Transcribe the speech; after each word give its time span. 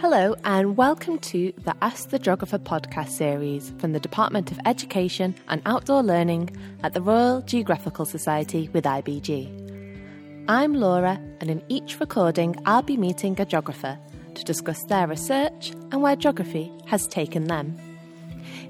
Hello, 0.00 0.34
and 0.44 0.78
welcome 0.78 1.18
to 1.18 1.52
the 1.58 1.76
Ask 1.82 2.08
the 2.08 2.18
Geographer 2.18 2.58
podcast 2.58 3.10
series 3.10 3.70
from 3.78 3.92
the 3.92 4.00
Department 4.00 4.50
of 4.50 4.58
Education 4.64 5.34
and 5.48 5.60
Outdoor 5.66 6.02
Learning 6.02 6.48
at 6.82 6.94
the 6.94 7.02
Royal 7.02 7.42
Geographical 7.42 8.06
Society 8.06 8.70
with 8.72 8.84
IBG. 8.84 10.46
I'm 10.48 10.72
Laura, 10.72 11.20
and 11.42 11.50
in 11.50 11.62
each 11.68 12.00
recording, 12.00 12.56
I'll 12.64 12.80
be 12.80 12.96
meeting 12.96 13.38
a 13.38 13.44
geographer 13.44 13.98
to 14.34 14.44
discuss 14.44 14.82
their 14.84 15.06
research 15.06 15.72
and 15.92 16.00
where 16.00 16.16
geography 16.16 16.72
has 16.86 17.06
taken 17.06 17.44
them. 17.44 17.76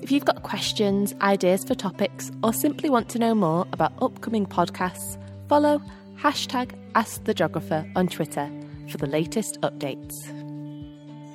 If 0.03 0.11
you've 0.11 0.25
got 0.25 0.43
questions, 0.43 1.15
ideas 1.21 1.63
for 1.63 1.77
topics, 1.77 2.33
or 2.43 2.53
simply 2.53 2.91
want 2.91 3.09
to 3.11 3.21
know 3.21 3.37
more 3.37 3.69
about 3.73 3.93
upcoming 4.03 4.47
podcasts, 4.47 5.17
follow 5.49 5.81
hashtag 6.19 6.73
AskTheGeographer 6.95 7.89
on 7.95 8.09
Twitter 8.09 8.51
for 8.89 8.99
the 8.99 9.07
latest 9.07 9.61
updates. 9.63 10.25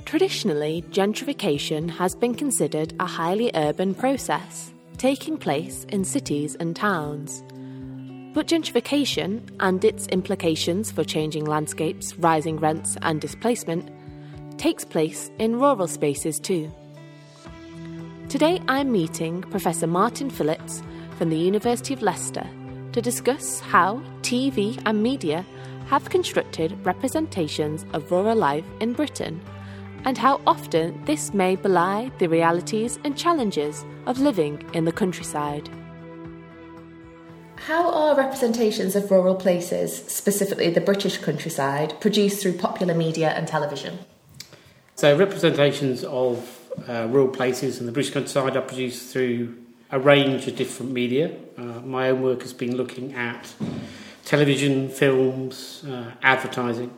Traditionally, 0.05 0.84
gentrification 0.90 1.90
has 1.90 2.16
been 2.16 2.34
considered 2.34 2.94
a 3.00 3.06
highly 3.06 3.52
urban 3.54 3.94
process, 3.94 4.73
taking 4.98 5.38
place 5.38 5.86
in 5.90 6.04
cities 6.04 6.56
and 6.59 6.76
towns. 6.76 7.44
But 8.34 8.48
gentrification 8.48 9.48
and 9.59 9.84
its 9.84 10.08
implications 10.08 10.92
for 10.92 11.04
changing 11.04 11.46
landscapes, 11.46 12.18
rising 12.18 12.58
rents, 12.58 12.98
and 13.02 13.22
displacement 13.22 13.92
takes 14.58 14.84
place 14.84 15.31
in 15.40 15.59
rural 15.59 15.88
spaces 15.88 16.40
too. 16.40 16.72
Today 18.30 18.62
I'm 18.68 18.92
meeting 18.92 19.42
Professor 19.42 19.88
Martin 19.88 20.30
Phillips 20.30 20.84
from 21.18 21.30
the 21.30 21.38
University 21.38 21.94
of 21.94 22.02
Leicester 22.02 22.48
to 22.92 23.02
discuss 23.02 23.59
how 23.59 24.02
TV 24.22 24.81
and 24.86 25.02
media 25.02 25.45
have 25.90 26.08
constructed 26.12 26.78
representations 26.86 27.84
of 27.94 28.12
rural 28.12 28.36
life 28.36 28.66
in 28.80 28.94
Britain 28.94 29.42
and 30.06 30.20
how 30.20 30.40
often 30.46 31.04
this 31.06 31.34
may 31.34 31.56
belie 31.56 32.12
the 32.20 32.28
realities 32.28 33.00
and 33.04 33.18
challenges 33.18 33.84
of 34.06 34.20
living 34.20 34.64
in 34.73 34.86
the 34.86 34.92
countryside. 34.92 35.68
How 37.56 37.92
are 37.92 38.16
representations 38.16 38.96
of 38.96 39.09
rural 39.09 39.36
places, 39.36 40.06
specifically 40.06 40.70
the 40.70 40.80
British 40.80 41.18
countryside, 41.18 42.00
produced 42.00 42.42
through 42.42 42.53
popular 42.53 42.94
media 42.94 43.30
and 43.30 43.48
television? 43.48 43.98
So, 44.96 45.18
representations 45.18 46.03
of 46.03 46.58
uh, 46.88 47.08
rural 47.09 47.28
places 47.30 47.80
in 47.80 47.88
the 47.88 47.92
British 47.92 48.14
countryside 48.14 48.56
are 48.56 48.62
produced 48.62 49.12
through 49.12 49.58
a 49.92 50.00
range 50.00 50.48
of 50.48 50.56
different 50.56 50.92
media. 50.92 51.36
Uh, 51.58 51.81
my 51.81 52.12
own 52.12 52.22
work 52.22 52.44
has 52.44 52.53
been 52.53 52.78
looking 52.78 53.14
at 53.14 53.53
television, 54.30 54.88
films, 54.89 55.83
uh, 55.85 56.11
advertising, 56.22 56.91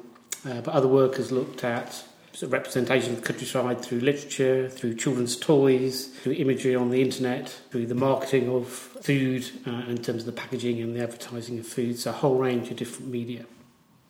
uh, 0.45 0.59
but 0.59 0.73
other 0.73 0.89
work 0.89 1.15
has 1.15 1.31
looked 1.31 1.63
at 1.63 1.93
sort 2.33 2.43
of 2.43 2.51
representation 2.51 3.13
of 3.13 3.21
the 3.21 3.25
countryside 3.25 3.81
through 3.81 4.01
literature, 4.01 4.67
through 4.67 4.93
children's 4.93 5.37
toys, 5.37 6.07
through 6.07 6.33
imagery 6.33 6.75
on 6.75 6.89
the 6.89 7.02
internet, 7.02 7.47
through 7.69 7.85
the 7.85 7.95
marketing 7.95 8.49
of 8.49 8.67
food 8.67 9.49
uh, 9.65 9.83
in 9.87 9.97
terms 9.97 10.23
of 10.23 10.25
the 10.25 10.33
packaging 10.33 10.81
and 10.81 10.93
the 10.93 11.02
advertising 11.02 11.57
of 11.57 11.65
food, 11.65 11.97
so 11.97 12.09
a 12.09 12.13
whole 12.13 12.35
range 12.35 12.69
of 12.69 12.75
different 12.75 13.09
media. 13.09 13.45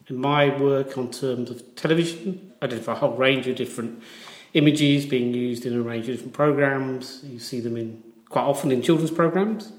In 0.07 0.17
my 0.17 0.57
work 0.59 0.97
on 0.97 1.11
terms 1.11 1.51
of 1.51 1.75
television, 1.75 2.51
I 2.59 2.65
identify 2.65 2.93
a 2.93 2.95
whole 2.95 3.15
range 3.15 3.45
of 3.45 3.55
different 3.55 4.01
images 4.55 5.05
being 5.05 5.31
used 5.31 5.67
in 5.67 5.77
a 5.77 5.81
range 5.83 6.09
of 6.09 6.15
different 6.15 6.33
programs. 6.33 7.23
You 7.23 7.37
see 7.37 7.59
them 7.59 7.77
in 7.77 8.01
quite 8.29 8.45
often 8.45 8.71
in 8.71 8.81
children's 8.81 9.11
programs, 9.11 9.71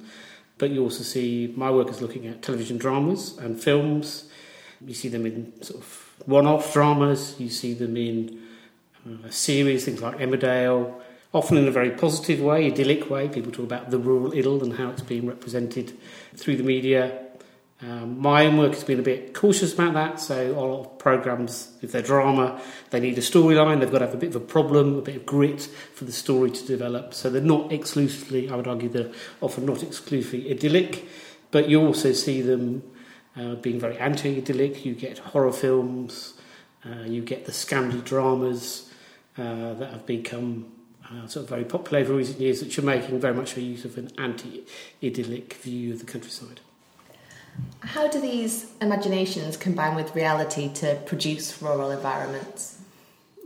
but 0.63 0.71
you 0.71 0.81
also 0.81 1.03
see 1.03 1.53
my 1.57 1.73
work 1.73 1.89
is 1.91 2.01
looking 2.01 2.29
at 2.29 2.41
television 2.41 2.79
dramas 2.79 3.37
and 3.39 3.61
films. 3.61 4.31
You 4.81 4.95
see 4.95 5.09
them 5.09 5.27
in 5.27 5.61
sort 5.61 5.83
of 5.83 6.13
one-off 6.25 6.73
dramas. 6.73 7.35
You 7.41 7.49
see 7.49 7.75
them 7.75 7.97
in 7.97 8.41
uh, 9.05 9.29
series, 9.29 9.87
things 9.87 10.01
like 10.01 10.19
Emmerdale, 10.19 10.95
often 11.35 11.57
in 11.57 11.67
a 11.67 11.73
very 11.73 11.91
positive 11.91 12.41
way, 12.41 12.69
idyllic 12.69 13.11
way. 13.11 13.29
People 13.29 13.51
talk 13.51 13.65
about 13.65 13.91
the 13.91 13.99
rural 13.99 14.33
idyll 14.33 14.63
and 14.63 14.75
how 14.75 14.91
it's 14.91 15.03
being 15.03 15.27
represented 15.27 15.99
through 16.37 16.55
the 16.55 16.63
media. 16.63 17.27
Um, 17.83 18.21
my 18.21 18.47
own 18.47 18.59
work 18.59 18.75
has 18.75 18.85
been 18.85 19.01
a 19.01 19.03
bit 19.03 19.35
cautious 19.35 19.75
about 19.75 19.95
that, 19.95 20.21
so 20.21 20.53
a 20.53 20.55
lot 20.55 20.81
of 20.81 20.99
programmes, 20.99 21.73
if 21.83 21.91
they're 21.91 22.01
drama, 22.01 22.61
they 22.91 23.01
need 23.01 23.19
a 23.19 23.23
storyline, 23.23 23.81
they've 23.81 23.91
got 23.91 23.99
to 23.99 24.07
have 24.07 24.15
a 24.15 24.19
bit 24.19 24.31
of 24.31 24.37
a 24.37 24.45
problem, 24.45 24.99
a 24.99 25.03
bit 25.03 25.17
of 25.17 25.27
grit 25.27 25.63
for 25.63 26.05
the 26.05 26.13
story 26.13 26.53
to 26.53 26.65
develop. 26.65 27.13
So 27.13 27.29
they're 27.29 27.43
not 27.43 27.73
exclusively, 27.73 28.49
I 28.49 28.55
would 28.55 28.69
argue, 28.69 28.89
they're 28.89 29.11
often 29.41 29.67
not 29.67 29.83
exclusively 29.83 30.49
idyllic, 30.49 31.09
but 31.51 31.69
you 31.69 31.85
also 31.85 32.13
see 32.13 32.41
them 32.41 32.85
uh, 33.37 33.57
being 33.57 33.81
very 33.81 33.99
anti 33.99 34.37
idyllic. 34.39 34.85
You 34.85 34.95
get 34.95 35.19
horror 35.19 35.53
films, 35.53 36.35
uh, 36.85 37.03
you 37.05 37.21
get 37.23 37.47
the 37.47 37.53
scandal 37.53 38.01
dramas 38.01 38.93
uh, 39.37 39.75
that 39.75 39.91
have 39.91 40.07
become 40.07 40.71
uh, 41.11 41.27
sort 41.27 41.45
of 41.45 41.49
very 41.49 41.65
popular 41.65 41.99
over 41.99 42.15
recent 42.15 42.39
years, 42.39 42.63
which 42.63 42.79
are 42.79 42.83
making 42.83 43.19
very 43.19 43.35
much 43.35 43.57
a 43.57 43.61
use 43.61 43.85
of 43.85 43.99
an 43.99 44.13
anti 44.19 44.65
idyllic 45.03 45.55
view 45.55 45.95
of 45.95 45.99
the 45.99 46.07
countryside. 46.07 46.61
How 47.93 48.09
do 48.09 48.23
these 48.23 48.73
imaginations 48.81 49.59
combine 49.59 49.95
with 49.95 50.15
reality 50.15 50.73
to 50.77 50.99
produce 51.05 51.61
rural 51.61 51.91
environments? 51.91 52.79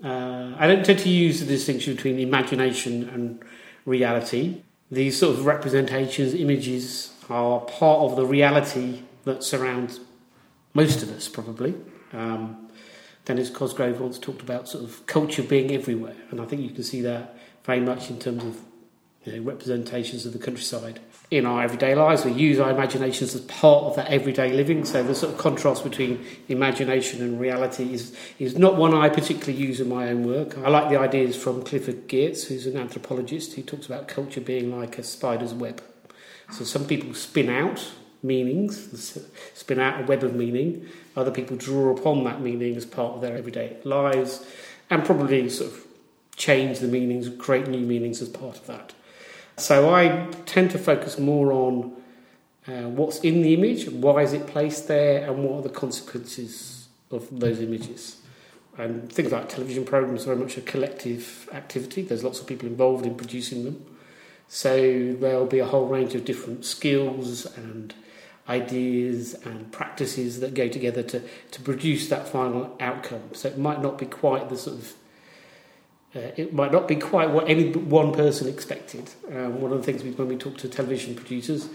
Uh, 0.04 0.54
I 0.56 0.68
don't 0.68 0.86
tend 0.86 1.00
to 1.00 1.08
use 1.08 1.40
the 1.40 1.46
distinction 1.46 1.96
between 1.96 2.20
imagination 2.20 3.08
and 3.08 3.42
reality. 3.86 4.62
These 4.88 5.18
sort 5.18 5.36
of 5.36 5.46
representations, 5.46 6.32
images, 6.32 7.12
are 7.28 7.58
part 7.62 8.02
of 8.08 8.14
the 8.14 8.24
reality 8.24 9.02
that 9.24 9.42
surrounds 9.42 9.98
most 10.74 11.02
of 11.02 11.10
us, 11.10 11.26
probably. 11.26 11.74
Um, 12.12 12.68
Denis 13.24 13.50
Cosgrove 13.50 13.98
once 13.98 14.16
talked 14.16 14.42
about 14.42 14.68
sort 14.68 14.84
of 14.84 15.04
culture 15.06 15.42
being 15.42 15.72
everywhere, 15.72 16.14
and 16.30 16.40
I 16.40 16.44
think 16.44 16.62
you 16.62 16.70
can 16.70 16.84
see 16.84 17.00
that 17.00 17.36
very 17.64 17.80
much 17.80 18.10
in 18.10 18.20
terms 18.20 18.44
of 18.44 18.60
you 19.24 19.32
know, 19.32 19.42
representations 19.42 20.24
of 20.24 20.32
the 20.32 20.38
countryside 20.38 21.00
in 21.30 21.44
our 21.44 21.62
everyday 21.62 21.94
lives. 21.94 22.24
We 22.24 22.32
use 22.32 22.60
our 22.60 22.70
imaginations 22.70 23.34
as 23.34 23.40
part 23.42 23.84
of 23.84 23.96
that 23.96 24.08
everyday 24.08 24.52
living. 24.52 24.84
So 24.84 25.02
the 25.02 25.14
sort 25.14 25.32
of 25.32 25.38
contrast 25.38 25.82
between 25.82 26.24
imagination 26.48 27.20
and 27.20 27.40
reality 27.40 27.92
is, 27.92 28.16
is 28.38 28.56
not 28.56 28.76
one 28.76 28.94
I 28.94 29.08
particularly 29.08 29.60
use 29.60 29.80
in 29.80 29.88
my 29.88 30.08
own 30.08 30.24
work. 30.24 30.56
I 30.58 30.68
like 30.68 30.88
the 30.88 30.98
ideas 30.98 31.36
from 31.36 31.64
Clifford 31.64 32.08
Geertz, 32.08 32.46
who's 32.46 32.66
an 32.66 32.76
anthropologist, 32.76 33.54
who 33.54 33.62
talks 33.62 33.86
about 33.86 34.06
culture 34.06 34.40
being 34.40 34.78
like 34.78 34.98
a 34.98 35.02
spider's 35.02 35.52
web. 35.52 35.82
So 36.52 36.64
some 36.64 36.86
people 36.86 37.12
spin 37.14 37.50
out 37.50 37.90
meanings, 38.22 39.18
spin 39.54 39.80
out 39.80 40.00
a 40.00 40.04
web 40.04 40.22
of 40.22 40.34
meaning. 40.34 40.86
Other 41.16 41.32
people 41.32 41.56
draw 41.56 41.96
upon 41.96 42.22
that 42.24 42.40
meaning 42.40 42.76
as 42.76 42.86
part 42.86 43.14
of 43.14 43.20
their 43.20 43.36
everyday 43.36 43.76
lives 43.82 44.46
and 44.90 45.04
probably 45.04 45.48
sort 45.48 45.72
of 45.72 45.86
change 46.36 46.78
the 46.78 46.86
meanings, 46.86 47.28
create 47.38 47.66
new 47.66 47.84
meanings 47.84 48.22
as 48.22 48.28
part 48.28 48.58
of 48.58 48.66
that. 48.66 48.92
So 49.58 49.94
I 49.94 50.28
tend 50.44 50.70
to 50.72 50.78
focus 50.78 51.18
more 51.18 51.52
on 51.52 51.96
uh, 52.68 52.88
what's 52.88 53.20
in 53.20 53.42
the 53.42 53.54
image, 53.54 53.88
why 53.88 54.22
is 54.22 54.32
it 54.32 54.46
placed 54.46 54.88
there, 54.88 55.28
and 55.28 55.44
what 55.44 55.58
are 55.58 55.62
the 55.62 55.68
consequences 55.70 56.88
of 57.10 57.26
those 57.30 57.60
images. 57.60 58.20
And 58.76 59.10
things 59.10 59.32
like 59.32 59.48
television 59.48 59.84
programs 59.84 60.22
are 60.22 60.34
very 60.34 60.38
much 60.38 60.58
a 60.58 60.60
collective 60.60 61.48
activity. 61.52 62.02
There's 62.02 62.22
lots 62.22 62.40
of 62.40 62.46
people 62.46 62.68
involved 62.68 63.06
in 63.06 63.14
producing 63.14 63.64
them. 63.64 63.86
So 64.48 65.14
there'll 65.18 65.46
be 65.46 65.60
a 65.60 65.66
whole 65.66 65.86
range 65.86 66.14
of 66.14 66.24
different 66.24 66.64
skills 66.64 67.46
and 67.56 67.94
ideas 68.48 69.34
and 69.44 69.72
practices 69.72 70.40
that 70.40 70.54
go 70.54 70.68
together 70.68 71.02
to, 71.02 71.22
to 71.50 71.60
produce 71.62 72.08
that 72.08 72.28
final 72.28 72.76
outcome. 72.78 73.30
So 73.32 73.48
it 73.48 73.58
might 73.58 73.80
not 73.80 73.98
be 73.98 74.06
quite 74.06 74.50
the 74.50 74.56
sort 74.56 74.78
of 74.78 74.92
uh, 76.16 76.32
it 76.36 76.54
might 76.54 76.72
not 76.72 76.88
be 76.88 76.96
quite 76.96 77.30
what 77.30 77.48
any 77.48 77.72
one 77.72 78.12
person 78.12 78.48
expected. 78.48 79.10
Um, 79.30 79.60
one 79.60 79.72
of 79.72 79.78
the 79.78 79.84
things 79.84 80.02
we, 80.02 80.12
when 80.12 80.28
we 80.28 80.36
talk 80.36 80.56
to 80.58 80.68
television 80.68 81.14
producers, 81.14 81.68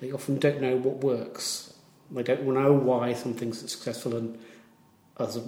they 0.00 0.10
often 0.10 0.38
don't 0.38 0.60
know 0.60 0.76
what 0.76 0.96
works. 0.96 1.72
They 2.10 2.24
don't 2.24 2.44
know 2.46 2.72
why 2.72 3.12
something's 3.14 3.58
successful 3.70 4.16
and 4.16 4.38
others 5.16 5.38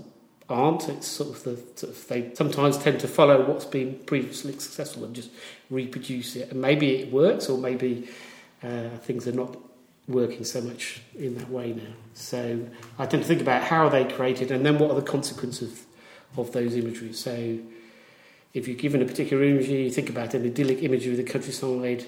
aren't. 0.48 0.88
It's 0.88 1.08
sort 1.08 1.30
of 1.30 1.42
the 1.42 1.56
sort 1.74 1.92
of, 1.92 2.08
they 2.08 2.32
sometimes 2.34 2.78
tend 2.78 3.00
to 3.00 3.08
follow 3.08 3.44
what's 3.44 3.64
been 3.64 3.98
previously 4.06 4.52
successful 4.52 5.04
and 5.04 5.14
just 5.14 5.30
reproduce 5.68 6.36
it. 6.36 6.52
And 6.52 6.60
maybe 6.60 6.96
it 6.96 7.12
works, 7.12 7.48
or 7.48 7.58
maybe 7.58 8.08
uh, 8.62 8.90
things 9.02 9.26
are 9.26 9.32
not 9.32 9.56
working 10.06 10.44
so 10.44 10.60
much 10.60 11.00
in 11.18 11.34
that 11.36 11.50
way 11.50 11.72
now. 11.72 11.92
So 12.14 12.64
I 12.96 13.06
tend 13.06 13.24
to 13.24 13.28
think 13.28 13.40
about 13.40 13.64
how 13.64 13.88
they 13.88 14.04
created 14.04 14.52
and 14.52 14.64
then 14.64 14.78
what 14.78 14.92
are 14.92 14.94
the 14.94 15.02
consequences 15.02 15.84
of 16.36 16.52
those 16.52 16.76
imageries. 16.76 17.18
So 17.18 17.58
if 18.56 18.66
you're 18.66 18.76
given 18.76 19.02
a 19.02 19.04
particular 19.04 19.44
imagery, 19.44 19.84
you 19.84 19.90
think 19.90 20.08
about 20.08 20.32
an 20.32 20.46
idyllic 20.46 20.82
imagery 20.82 21.10
of 21.10 21.18
the 21.18 21.22
countryside, 21.30 22.06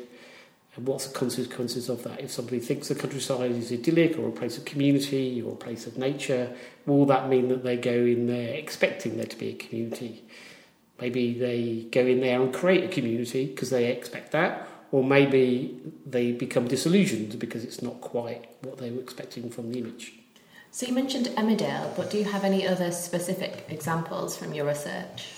and 0.74 0.86
what's 0.86 1.06
the 1.06 1.14
consequences 1.14 1.90
of 1.90 2.02
that? 2.04 2.20
If 2.20 2.30
somebody 2.30 2.58
thinks 2.58 2.88
the 2.88 2.94
countryside 2.94 3.50
is 3.50 3.70
idyllic 3.70 4.18
or 4.18 4.28
a 4.28 4.32
place 4.32 4.56
of 4.56 4.64
community 4.64 5.42
or 5.42 5.52
a 5.52 5.56
place 5.56 5.86
of 5.86 5.98
nature, 5.98 6.56
will 6.86 7.04
that 7.04 7.28
mean 7.28 7.48
that 7.48 7.64
they 7.64 7.76
go 7.76 7.92
in 7.92 8.28
there 8.28 8.54
expecting 8.54 9.18
there 9.18 9.26
to 9.26 9.36
be 9.36 9.50
a 9.50 9.54
community? 9.56 10.24
Maybe 10.98 11.38
they 11.38 11.86
go 11.90 12.00
in 12.00 12.20
there 12.20 12.40
and 12.40 12.52
create 12.52 12.84
a 12.84 12.88
community 12.88 13.46
because 13.46 13.68
they 13.68 13.92
expect 13.92 14.32
that, 14.32 14.66
or 14.90 15.04
maybe 15.04 15.78
they 16.06 16.32
become 16.32 16.66
disillusioned 16.66 17.38
because 17.38 17.62
it's 17.62 17.82
not 17.82 18.00
quite 18.00 18.48
what 18.62 18.78
they 18.78 18.90
were 18.90 19.02
expecting 19.02 19.50
from 19.50 19.70
the 19.70 19.80
image. 19.80 20.14
So 20.70 20.86
you 20.86 20.94
mentioned 20.94 21.26
Emmerdale, 21.26 21.94
but 21.94 22.10
do 22.10 22.16
you 22.16 22.24
have 22.24 22.44
any 22.44 22.66
other 22.66 22.90
specific 22.90 23.66
examples 23.68 24.34
from 24.36 24.54
your 24.54 24.66
research? 24.66 25.28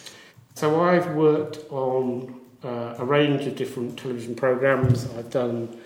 So 0.61 0.83
I've 0.83 1.15
worked 1.15 1.61
on 1.71 2.39
uh, 2.63 2.95
a 2.99 3.05
range 3.07 3.47
of 3.47 3.57
different 3.57 3.99
television 3.99 4.35
programs. 4.35 5.09
I've 5.17 5.31
done, 5.31 5.81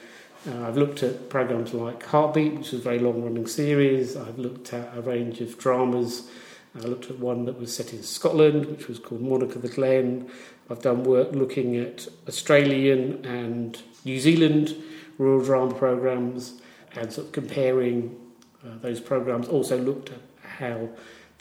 uh, 0.49 0.67
I've 0.67 0.77
looked 0.77 1.05
at 1.05 1.31
programs 1.31 1.73
like 1.73 2.05
Heartbeat, 2.05 2.55
which 2.55 2.73
is 2.73 2.81
a 2.81 2.83
very 2.83 2.99
long-running 2.99 3.47
series. 3.47 4.17
I've 4.17 4.37
looked 4.37 4.75
at 4.75 4.91
a 4.99 5.01
range 5.01 5.41
of 5.41 5.57
dramas. 5.59 6.29
I 6.75 6.81
looked 6.89 7.09
at 7.09 7.21
one 7.21 7.45
that 7.45 7.57
was 7.57 7.73
set 7.73 7.93
in 7.93 8.03
Scotland, 8.03 8.67
which 8.67 8.89
was 8.89 8.99
called 8.99 9.21
Monarch 9.21 9.55
of 9.55 9.63
the 9.63 9.69
Glen. 9.69 10.29
I've 10.69 10.83
done 10.83 11.05
work 11.05 11.31
looking 11.31 11.77
at 11.77 12.09
Australian 12.27 13.25
and 13.25 13.81
New 14.05 14.19
Zealand 14.19 14.75
rural 15.19 15.45
drama 15.45 15.73
programs 15.73 16.61
and 16.97 17.13
sort 17.13 17.29
of 17.29 17.33
comparing 17.33 18.19
uh, 18.65 18.71
those 18.81 18.99
programs. 18.99 19.47
Also 19.47 19.79
looked 19.79 20.11
at 20.11 20.19
how 20.43 20.89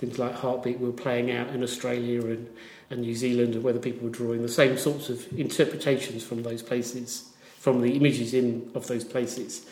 things 0.04 0.20
like 0.20 0.36
Heartbeat 0.36 0.80
were 0.80 0.92
playing 0.92 1.32
out 1.32 1.48
in 1.50 1.64
Australia 1.64 2.26
and, 2.26 2.50
and 2.90 3.02
New 3.02 3.16
Zealand 3.16 3.56
and 3.56 3.64
whether 3.64 3.80
people 3.80 4.04
were 4.04 4.14
drawing 4.14 4.42
the 4.42 4.50
same 4.50 4.78
sorts 4.78 5.10
of 5.10 5.26
interpretations 5.40 6.26
from 6.26 6.44
those 6.44 6.62
places, 6.62 7.32
from 7.58 7.80
the 7.80 7.96
images 7.96 8.34
in 8.34 8.70
of 8.76 8.88
those 8.88 9.06
places 9.06 9.66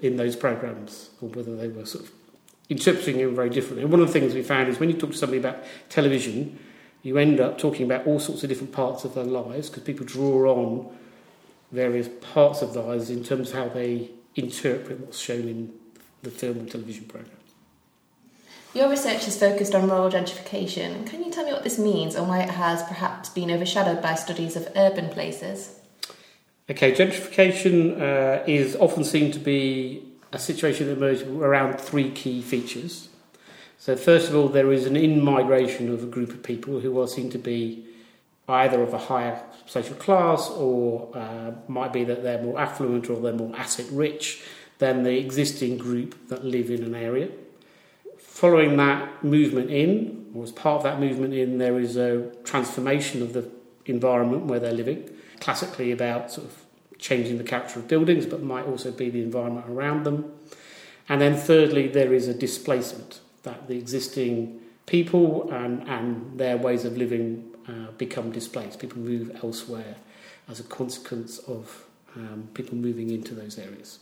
in 0.00 0.16
those 0.16 0.36
programs, 0.36 1.10
or 1.20 1.28
whether 1.28 1.54
they 1.54 1.68
were 1.68 1.84
sort 1.84 2.04
of 2.04 2.12
interpreting 2.68 3.18
them 3.18 3.34
very 3.34 3.50
differently. 3.50 3.82
And 3.82 3.92
one 3.92 4.00
of 4.00 4.06
the 4.06 4.12
things 4.12 4.34
we 4.34 4.42
found 4.42 4.68
is 4.68 4.80
when 4.80 4.88
you 4.88 4.96
talk 4.96 5.12
to 5.12 5.16
somebody 5.16 5.38
about 5.38 5.58
television, 5.90 6.58
you 7.02 7.18
end 7.18 7.38
up 7.38 7.58
talking 7.58 7.84
about 7.84 8.06
all 8.06 8.18
sorts 8.18 8.42
of 8.42 8.48
different 8.48 8.72
parts 8.72 9.04
of 9.04 9.14
their 9.14 9.24
lives 9.24 9.68
because 9.68 9.82
people 9.82 10.06
draw 10.06 10.50
on 10.50 10.96
various 11.72 12.08
parts 12.32 12.62
of 12.62 12.72
their 12.72 12.82
lives 12.82 13.10
in 13.10 13.22
terms 13.22 13.50
of 13.50 13.56
how 13.56 13.68
they 13.68 14.10
interpret 14.34 14.98
what's 15.00 15.18
shown 15.18 15.46
in 15.46 15.72
the 16.22 16.30
film 16.30 16.60
or 16.60 16.64
television 16.64 17.04
program. 17.04 17.33
Your 18.74 18.90
research 18.90 19.28
is 19.28 19.38
focused 19.38 19.72
on 19.72 19.88
rural 19.88 20.10
gentrification. 20.10 21.06
Can 21.06 21.22
you 21.24 21.30
tell 21.30 21.44
me 21.44 21.52
what 21.52 21.62
this 21.62 21.78
means 21.78 22.16
and 22.16 22.26
why 22.26 22.40
it 22.40 22.50
has 22.50 22.82
perhaps 22.82 23.28
been 23.28 23.52
overshadowed 23.52 24.02
by 24.02 24.16
studies 24.16 24.56
of 24.56 24.68
urban 24.74 25.10
places? 25.10 25.78
Okay, 26.68 26.90
gentrification 26.90 28.00
uh, 28.00 28.42
is 28.48 28.74
often 28.74 29.04
seen 29.04 29.30
to 29.30 29.38
be 29.38 30.02
a 30.32 30.40
situation 30.40 30.88
that 30.88 30.96
emerges 30.96 31.22
around 31.22 31.80
three 31.80 32.10
key 32.10 32.42
features. 32.42 33.10
So, 33.78 33.94
first 33.94 34.28
of 34.28 34.34
all, 34.34 34.48
there 34.48 34.72
is 34.72 34.86
an 34.86 34.96
in 34.96 35.22
migration 35.22 35.88
of 35.92 36.02
a 36.02 36.06
group 36.06 36.30
of 36.30 36.42
people 36.42 36.80
who 36.80 37.00
are 37.00 37.06
seen 37.06 37.30
to 37.30 37.38
be 37.38 37.86
either 38.48 38.82
of 38.82 38.92
a 38.92 38.98
higher 38.98 39.40
social 39.66 39.94
class 39.96 40.50
or 40.50 41.16
uh, 41.16 41.52
might 41.68 41.92
be 41.92 42.02
that 42.02 42.24
they're 42.24 42.42
more 42.42 42.58
affluent 42.58 43.08
or 43.08 43.20
they're 43.20 43.34
more 43.34 43.54
asset 43.54 43.86
rich 43.92 44.42
than 44.78 45.04
the 45.04 45.16
existing 45.16 45.78
group 45.78 46.28
that 46.28 46.44
live 46.44 46.70
in 46.70 46.82
an 46.82 46.96
area. 46.96 47.28
Following 48.34 48.76
that 48.78 49.22
movement 49.22 49.70
in, 49.70 50.26
or 50.34 50.42
as 50.42 50.50
part 50.50 50.78
of 50.78 50.82
that 50.82 50.98
movement 50.98 51.34
in, 51.34 51.58
there 51.58 51.78
is 51.78 51.96
a 51.96 52.32
transformation 52.42 53.22
of 53.22 53.32
the 53.32 53.48
environment 53.86 54.46
where 54.46 54.58
they're 54.58 54.72
living, 54.72 55.08
classically 55.38 55.92
about 55.92 56.32
sort 56.32 56.48
of 56.48 56.64
changing 56.98 57.38
the 57.38 57.44
character 57.44 57.78
of 57.78 57.86
buildings, 57.86 58.26
but 58.26 58.42
might 58.42 58.66
also 58.66 58.90
be 58.90 59.08
the 59.08 59.22
environment 59.22 59.66
around 59.68 60.02
them. 60.02 60.32
And 61.08 61.20
then 61.20 61.36
thirdly, 61.36 61.86
there 61.86 62.12
is 62.12 62.26
a 62.26 62.34
displacement 62.34 63.20
that 63.44 63.68
the 63.68 63.78
existing 63.78 64.60
people 64.86 65.48
and, 65.52 65.88
and 65.88 66.36
their 66.36 66.56
ways 66.56 66.84
of 66.84 66.96
living 66.96 67.54
uh, 67.68 67.92
become 67.98 68.32
displaced. 68.32 68.80
People 68.80 68.98
move 68.98 69.30
elsewhere 69.44 69.94
as 70.48 70.58
a 70.58 70.64
consequence 70.64 71.38
of 71.38 71.84
um, 72.16 72.48
people 72.52 72.74
moving 72.74 73.10
into 73.10 73.32
those 73.32 73.60
areas. 73.60 74.00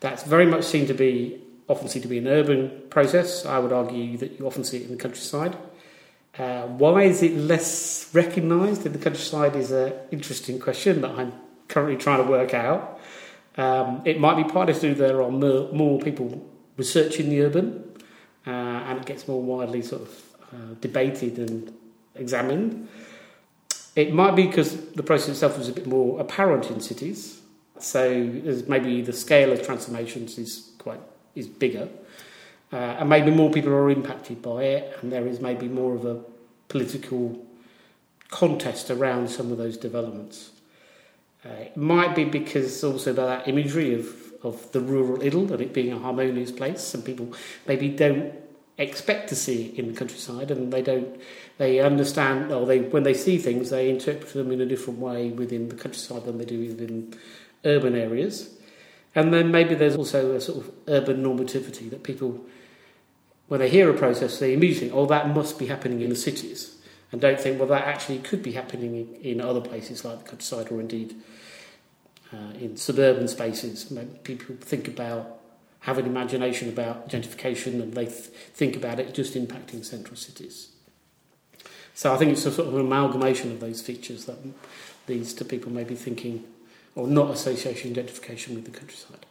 That's 0.00 0.22
very 0.22 0.46
much 0.46 0.64
seen 0.64 0.86
to 0.86 0.94
be 0.94 1.42
often 1.68 1.88
seen 1.88 2.02
to 2.02 2.08
be 2.08 2.18
an 2.18 2.28
urban 2.28 2.82
process. 2.90 3.44
I 3.44 3.58
would 3.58 3.72
argue 3.72 4.16
that 4.18 4.38
you 4.38 4.46
often 4.46 4.64
see 4.64 4.78
it 4.78 4.84
in 4.84 4.90
the 4.90 5.02
countryside. 5.02 5.56
Uh, 6.38 6.66
why 6.66 7.02
is 7.02 7.22
it 7.22 7.34
less 7.36 8.10
recognised 8.12 8.84
in 8.84 8.92
the 8.92 8.98
countryside 8.98 9.56
is 9.56 9.70
an 9.70 9.92
interesting 10.10 10.58
question 10.58 11.00
that 11.00 11.10
I'm 11.12 11.32
currently 11.68 11.96
trying 11.96 12.22
to 12.22 12.30
work 12.30 12.52
out. 12.54 13.00
Um, 13.56 14.02
it 14.04 14.20
might 14.20 14.36
be 14.36 14.44
partly 14.44 14.74
to 14.74 14.80
do 14.80 14.94
there 14.94 15.22
are 15.22 15.30
more, 15.30 15.72
more 15.72 15.98
people 15.98 16.46
researching 16.76 17.30
the 17.30 17.42
urban, 17.42 17.84
uh, 18.46 18.50
and 18.50 18.98
it 18.98 19.06
gets 19.06 19.26
more 19.26 19.42
widely 19.42 19.82
sort 19.82 20.02
of 20.02 20.22
uh, 20.52 20.74
debated 20.80 21.38
and 21.38 21.72
examined. 22.14 22.88
It 23.94 24.12
might 24.12 24.36
be 24.36 24.46
because 24.46 24.76
the 24.90 25.02
process 25.02 25.30
itself 25.30 25.58
is 25.58 25.70
a 25.70 25.72
bit 25.72 25.86
more 25.86 26.20
apparent 26.20 26.70
in 26.70 26.80
cities, 26.80 27.40
so 27.78 28.10
maybe 28.68 29.00
the 29.00 29.12
scale 29.14 29.52
of 29.52 29.62
transformations 29.62 30.36
is 30.36 30.72
quite 30.78 31.00
is 31.36 31.46
bigger, 31.46 31.88
uh, 32.72 32.76
and 32.76 33.08
maybe 33.08 33.30
more 33.30 33.50
people 33.50 33.72
are 33.72 33.90
impacted 33.90 34.42
by 34.42 34.64
it, 34.64 34.98
and 35.00 35.12
there 35.12 35.26
is 35.26 35.40
maybe 35.40 35.68
more 35.68 35.94
of 35.94 36.04
a 36.04 36.20
political 36.68 37.46
contest 38.28 38.90
around 38.90 39.28
some 39.28 39.52
of 39.52 39.58
those 39.58 39.76
developments. 39.76 40.50
Uh, 41.44 41.52
it 41.52 41.76
might 41.76 42.14
be 42.14 42.24
because 42.24 42.82
also 42.82 43.12
about 43.12 43.44
that 43.44 43.48
imagery 43.48 43.94
of, 43.94 44.08
of 44.42 44.72
the 44.72 44.80
rural 44.80 45.22
idyll 45.22 45.52
and 45.52 45.60
it 45.60 45.72
being 45.72 45.92
a 45.92 45.98
harmonious 45.98 46.50
place. 46.50 46.80
Some 46.80 47.02
people 47.02 47.32
maybe 47.68 47.88
don't 47.88 48.34
expect 48.78 49.28
to 49.28 49.36
see 49.36 49.72
in 49.76 49.92
the 49.92 49.98
countryside 49.98 50.50
and 50.50 50.70
they 50.72 50.82
don't 50.82 51.18
they 51.56 51.80
understand 51.80 52.52
or 52.52 52.66
they 52.66 52.80
when 52.80 53.04
they 53.04 53.14
see 53.14 53.38
things 53.38 53.70
they 53.70 53.88
interpret 53.88 54.30
them 54.34 54.52
in 54.52 54.60
a 54.60 54.66
different 54.66 54.98
way 54.98 55.30
within 55.30 55.70
the 55.70 55.74
countryside 55.74 56.24
than 56.26 56.36
they 56.36 56.44
do 56.44 56.58
within 56.58 57.14
urban 57.64 57.94
areas. 57.94 58.55
And 59.16 59.32
then 59.32 59.50
maybe 59.50 59.74
there's 59.74 59.96
also 59.96 60.32
a 60.32 60.40
sort 60.40 60.58
of 60.58 60.72
urban 60.86 61.24
normativity 61.24 61.90
that 61.90 62.04
people 62.04 62.46
when 63.48 63.60
they 63.60 63.70
hear 63.70 63.88
a 63.88 63.94
process 63.94 64.38
they 64.38 64.52
immediately 64.52 64.88
think, 64.88 64.94
oh 64.94 65.06
that 65.06 65.34
must 65.34 65.58
be 65.58 65.66
happening 65.66 66.02
in 66.02 66.10
the 66.10 66.16
cities 66.16 66.76
and 67.12 67.20
don't 67.20 67.40
think, 67.40 67.58
well, 67.58 67.68
that 67.68 67.86
actually 67.86 68.18
could 68.18 68.42
be 68.42 68.52
happening 68.52 69.16
in, 69.22 69.40
other 69.40 69.60
places 69.60 70.04
like 70.04 70.18
the 70.18 70.24
countryside 70.24 70.70
or 70.70 70.80
indeed 70.80 71.14
uh, 72.32 72.52
in 72.60 72.76
suburban 72.76 73.28
spaces. 73.28 73.90
People 74.24 74.56
think 74.60 74.88
about 74.88 75.38
have 75.80 75.98
an 75.98 76.06
imagination 76.06 76.68
about 76.68 77.08
gentrification 77.08 77.80
and 77.80 77.94
they 77.94 78.06
th- 78.06 78.26
think 78.54 78.76
about 78.76 78.98
it 78.98 79.14
just 79.14 79.34
impacting 79.34 79.84
central 79.84 80.16
cities. 80.16 80.70
So 81.94 82.12
I 82.12 82.16
think 82.16 82.32
it's 82.32 82.44
a 82.44 82.50
sort 82.50 82.68
of 82.68 82.74
an 82.74 82.80
amalgamation 82.80 83.52
of 83.52 83.60
those 83.60 83.80
features 83.80 84.24
that 84.24 84.36
leads 85.06 85.32
to 85.34 85.44
people 85.44 85.70
maybe 85.70 85.94
thinking 85.94 86.44
or 86.96 87.06
not 87.06 87.30
associating 87.30 87.94
gentrification 87.94 88.54
with 88.56 88.64
the 88.64 88.70
countryside. 88.72 89.24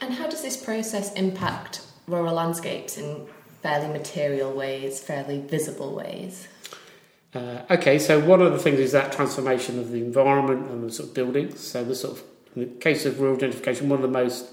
And 0.00 0.12
how 0.12 0.26
does 0.26 0.42
this 0.42 0.56
process 0.56 1.12
impact 1.14 1.82
rural 2.08 2.34
landscapes 2.34 2.98
in 2.98 3.26
fairly 3.62 3.88
material 3.88 4.52
ways, 4.52 5.00
fairly 5.00 5.40
visible 5.40 5.94
ways? 5.94 6.48
Uh, 7.34 7.62
okay, 7.70 7.98
so 7.98 8.20
one 8.20 8.40
of 8.40 8.52
the 8.52 8.58
things 8.58 8.78
is 8.78 8.92
that 8.92 9.12
transformation 9.12 9.78
of 9.78 9.90
the 9.90 9.98
environment 9.98 10.70
and 10.70 10.88
the 10.88 10.92
sort 10.92 11.10
of 11.10 11.14
buildings. 11.14 11.60
So 11.60 11.84
the 11.84 11.94
sort 11.94 12.18
of, 12.18 12.24
in 12.56 12.62
the 12.62 12.66
case 12.80 13.06
of 13.06 13.20
rural 13.20 13.36
gentrification, 13.36 13.82
one 13.82 13.98
of 13.98 14.02
the 14.02 14.08
most 14.08 14.46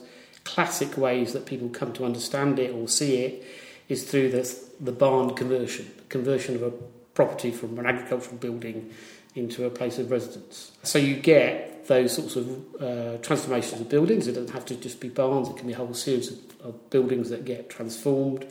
classic 0.43 0.97
ways 0.97 1.33
that 1.33 1.45
people 1.45 1.69
come 1.69 1.93
to 1.93 2.05
understand 2.05 2.59
it 2.59 2.73
or 2.73 2.87
see 2.87 3.17
it 3.17 3.45
is 3.87 4.09
through 4.09 4.31
the, 4.31 4.59
the 4.79 4.91
barn 4.91 5.35
conversion, 5.35 5.91
conversion 6.09 6.55
of 6.55 6.63
a 6.63 6.71
property 7.13 7.51
from 7.51 7.77
an 7.77 7.85
agricultural 7.85 8.37
building 8.37 8.91
into 9.35 9.65
a 9.65 9.69
place 9.69 9.99
of 9.99 10.09
residence. 10.09 10.71
So 10.83 10.97
you 10.97 11.15
get 11.15 11.70
those 11.87 12.15
sorts 12.15 12.35
of 12.35 12.81
uh, 12.81 13.17
transformations 13.17 13.81
of 13.81 13.89
buildings. 13.89 14.27
It 14.27 14.33
doesn't 14.33 14.53
have 14.53 14.65
to 14.65 14.75
just 14.75 14.99
be 14.99 15.09
barns, 15.09 15.49
it 15.49 15.57
can 15.57 15.67
be 15.67 15.73
a 15.73 15.77
whole 15.77 15.93
series 15.93 16.31
of, 16.31 16.39
of 16.63 16.89
buildings 16.89 17.29
that 17.29 17.45
get 17.45 17.69
transformed. 17.69 18.45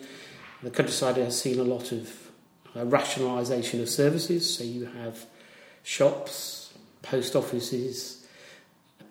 The 0.63 0.71
countryside 0.71 1.17
has 1.17 1.41
seen 1.41 1.59
a 1.59 1.65
lot 1.65 1.93
of 1.93 2.31
uh, 2.75 2.85
rationalisation 2.85 3.81
of 3.81 3.89
services. 3.89 4.57
So 4.57 4.65
you 4.65 4.85
have 4.85 5.25
shops, 5.83 6.73
post 7.03 7.35
offices, 7.35 8.27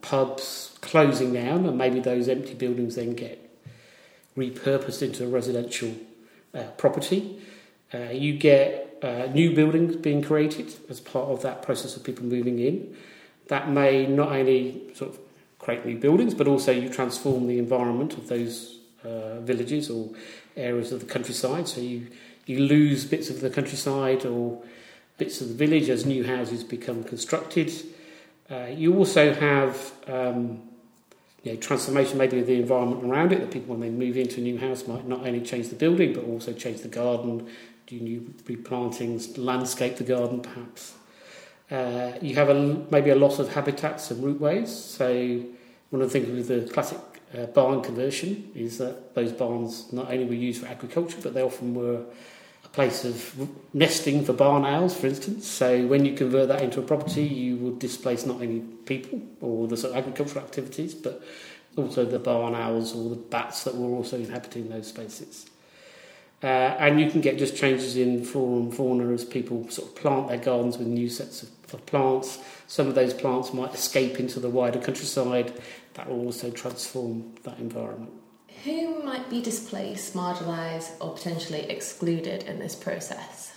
pubs 0.01 0.77
closing 0.81 1.33
down, 1.33 1.65
and 1.65 1.77
maybe 1.77 1.99
those 1.99 2.29
empty 2.29 2.53
buildings 2.53 2.95
then 2.95 3.15
get 3.15 3.45
repurposed 4.37 5.01
into 5.01 5.25
a 5.25 5.27
residential 5.27 5.93
uh, 6.53 6.63
property. 6.77 7.41
Uh, 7.93 8.11
you 8.11 8.33
get 8.37 8.99
uh, 9.01 9.27
new 9.33 9.53
buildings 9.55 9.95
being 9.95 10.21
created 10.21 10.73
as 10.89 10.99
part 10.99 11.29
of 11.29 11.41
that 11.41 11.61
process 11.61 11.95
of 11.95 12.03
people 12.03 12.25
moving 12.25 12.59
in. 12.59 12.95
That 13.49 13.69
may 13.69 14.07
not 14.07 14.31
only 14.31 14.91
sort 14.95 15.11
of 15.11 15.19
create 15.59 15.85
new 15.85 15.97
buildings, 15.97 16.33
but 16.33 16.47
also 16.47 16.71
you 16.71 16.89
transform 16.89 17.47
the 17.47 17.59
environment 17.59 18.13
of 18.13 18.27
those 18.27 18.79
uh, 19.03 19.39
villages 19.41 19.89
or 19.89 20.09
areas 20.55 20.91
of 20.91 21.01
the 21.01 21.05
countryside. 21.05 21.67
So 21.67 21.81
you 21.81 22.07
you 22.45 22.59
lose 22.59 23.05
bits 23.05 23.29
of 23.29 23.41
the 23.41 23.49
countryside 23.49 24.25
or 24.25 24.63
bits 25.19 25.39
of 25.39 25.49
the 25.49 25.53
village 25.53 25.87
as 25.89 26.05
new 26.05 26.25
houses 26.25 26.63
become 26.63 27.03
constructed. 27.03 27.71
Uh, 28.49 28.65
you 28.73 28.97
also 28.97 29.33
have 29.33 29.91
um, 30.07 30.59
you 31.43 31.53
know, 31.53 31.57
transformation 31.59 32.17
maybe 32.17 32.39
of 32.39 32.47
the 32.47 32.55
environment 32.55 33.03
around 33.03 33.31
it, 33.31 33.39
that 33.39 33.51
people 33.51 33.75
when 33.75 33.81
they 33.81 33.89
move 33.91 34.17
into 34.17 34.39
a 34.39 34.43
new 34.43 34.57
house 34.57 34.87
might 34.87 35.07
not 35.07 35.25
only 35.27 35.41
change 35.41 35.69
the 35.69 35.75
building 35.75 36.13
but 36.13 36.23
also 36.23 36.51
change 36.53 36.81
the 36.81 36.87
garden, 36.87 37.47
do 37.85 37.99
new 37.99 38.33
replantings, 38.45 39.37
landscape 39.37 39.97
the 39.97 40.03
garden 40.03 40.41
perhaps. 40.41 40.93
Uh, 41.71 42.13
you 42.21 42.35
have 42.35 42.49
a, 42.49 42.85
maybe 42.89 43.11
a 43.11 43.15
loss 43.15 43.39
of 43.39 43.53
habitats 43.53 44.09
and 44.11 44.23
routeways. 44.23 44.69
So 44.69 45.43
one 45.91 46.01
of 46.01 46.11
the 46.11 46.19
things 46.19 46.29
with 46.29 46.47
the 46.47 46.71
classic 46.71 46.99
uh, 47.37 47.45
barn 47.47 47.81
conversion 47.81 48.51
is 48.55 48.77
that 48.79 49.13
those 49.13 49.31
barns 49.31 49.91
not 49.93 50.11
only 50.11 50.25
were 50.25 50.33
used 50.33 50.61
for 50.61 50.67
agriculture, 50.67 51.17
but 51.21 51.33
they 51.33 51.43
often 51.43 51.75
were 51.75 52.03
a 52.65 52.67
place 52.69 53.05
of 53.05 53.49
nesting 53.73 54.25
for 54.25 54.33
barn 54.33 54.65
owls, 54.65 54.97
for 54.97 55.07
instance. 55.07 55.47
So 55.47 55.85
when 55.85 56.05
you 56.05 56.15
convert 56.15 56.47
that 56.47 56.61
into 56.61 56.79
a 56.79 56.83
property, 56.83 57.23
you 57.23 57.57
would 57.57 57.79
displace 57.79 58.25
not 58.25 58.41
only 58.41 58.61
people 58.85 59.21
or 59.41 59.67
the 59.67 59.77
sort 59.77 59.91
of 59.91 59.97
agricultural 59.97 60.43
activities, 60.43 60.95
but 60.95 61.21
also 61.77 62.03
the 62.03 62.19
barn 62.19 62.55
owls 62.55 62.95
or 62.95 63.09
the 63.09 63.15
bats 63.15 63.63
that 63.63 63.75
were 63.75 63.95
also 63.95 64.17
inhabiting 64.17 64.69
those 64.69 64.87
spaces. 64.87 65.49
Uh, 66.41 66.47
and 66.79 67.01
you 67.01 67.09
can 67.09 67.19
get 67.19 67.37
just 67.37 67.55
changes 67.57 67.97
in 67.97 68.23
flora 68.23 68.61
and 68.61 68.73
fauna 68.73 69.11
as 69.11 69.25
people 69.25 69.69
sort 69.69 69.89
of 69.89 69.95
plant 69.95 70.29
their 70.29 70.37
gardens 70.37 70.77
with 70.77 70.87
new 70.87 71.09
sets 71.09 71.43
of, 71.43 71.49
of 71.73 71.85
plants. 71.85 72.39
Some 72.67 72.87
of 72.87 72.95
those 72.95 73.13
plants 73.13 73.53
might 73.53 73.73
escape 73.73 74.19
into 74.19 74.39
the 74.39 74.49
wider 74.49 74.79
countryside. 74.79 75.61
That 75.95 76.09
will 76.09 76.21
also 76.21 76.49
transform 76.49 77.35
that 77.43 77.59
environment. 77.59 78.11
Who 78.63 79.03
might 79.03 79.29
be 79.29 79.41
displaced, 79.41 80.13
marginalised, 80.13 80.91
or 81.01 81.13
potentially 81.13 81.61
excluded 81.69 82.43
in 82.43 82.59
this 82.59 82.75
process? 82.75 83.53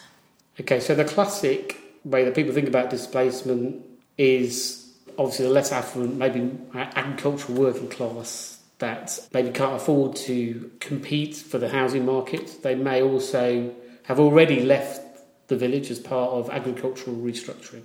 Okay, 0.61 0.81
so 0.81 0.95
the 0.95 1.05
classic 1.05 1.79
way 2.05 2.25
that 2.25 2.35
people 2.35 2.53
think 2.53 2.69
about 2.69 2.91
displacement 2.91 3.85
is 4.19 4.93
obviously 5.19 5.47
the 5.47 5.53
less 5.53 5.73
affluent, 5.73 6.17
maybe 6.17 6.59
agricultural 6.75 7.59
working 7.59 7.89
class 7.89 8.62
that 8.83 9.29
maybe 9.33 9.51
can't 9.51 9.77
afford 9.77 10.17
to 10.17 10.71
compete 10.81 11.37
for 11.37 11.59
the 11.59 11.69
housing 11.69 12.05
market. 12.05 12.63
They 12.63 12.75
may 12.75 13.01
also 13.01 13.73
have 14.05 14.19
already 14.19 14.63
left 14.63 15.01
the 15.47 15.57
village 15.57 15.91
as 15.91 15.99
part 15.99 16.33
of 16.33 16.51
agricultural 16.51 17.17
restructuring. 17.17 17.85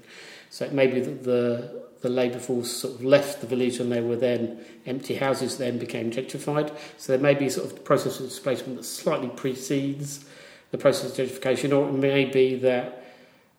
So 0.49 0.65
it 0.65 0.73
may 0.73 0.87
be 0.87 0.99
that 0.99 1.23
the 1.23 1.87
the 2.01 2.09
labour 2.09 2.39
force 2.39 2.71
sort 2.71 2.93
of 2.95 3.03
left 3.03 3.41
the 3.41 3.47
village 3.47 3.79
and 3.79 3.91
they 3.91 4.01
were 4.01 4.15
then 4.15 4.63
empty 4.85 5.15
houses 5.15 5.57
then 5.57 5.77
became 5.79 6.11
gentrified. 6.11 6.75
So 6.97 7.13
there 7.13 7.21
may 7.21 7.33
be 7.33 7.49
sort 7.49 7.71
of 7.71 7.83
process 7.83 8.19
of 8.19 8.29
displacement 8.29 8.77
that 8.77 8.83
slightly 8.83 9.29
precedes 9.29 10.25
the 10.71 10.77
process 10.77 11.17
of 11.17 11.27
gentrification, 11.27 11.75
or 11.75 11.89
it 11.89 11.93
may 11.93 12.25
be 12.25 12.55
that 12.55 13.03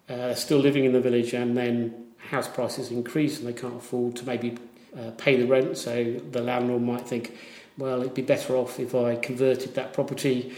uh, 0.09 0.35
still 0.35 0.59
living 0.59 0.85
in 0.85 0.93
the 0.93 1.01
village 1.01 1.33
and 1.35 1.57
then 1.57 2.07
house 2.31 2.49
prices 2.49 2.91
increase 2.91 3.39
and 3.39 3.49
they 3.49 3.59
can't 3.59 3.77
afford 3.77 4.17
to 4.17 4.25
maybe 4.25 4.57
uh, 4.97 5.11
pay 5.13 5.37
the 5.37 5.47
rent. 5.47 5.77
So 5.77 6.21
the 6.31 6.43
landlord 6.43 6.83
might 6.83 7.07
think, 7.09 7.37
well, 7.77 8.01
it'd 8.01 8.15
be 8.15 8.23
better 8.23 8.57
off 8.57 8.79
if 8.79 8.95
I 8.95 9.17
converted 9.17 9.75
that 9.75 9.93
property 9.93 10.55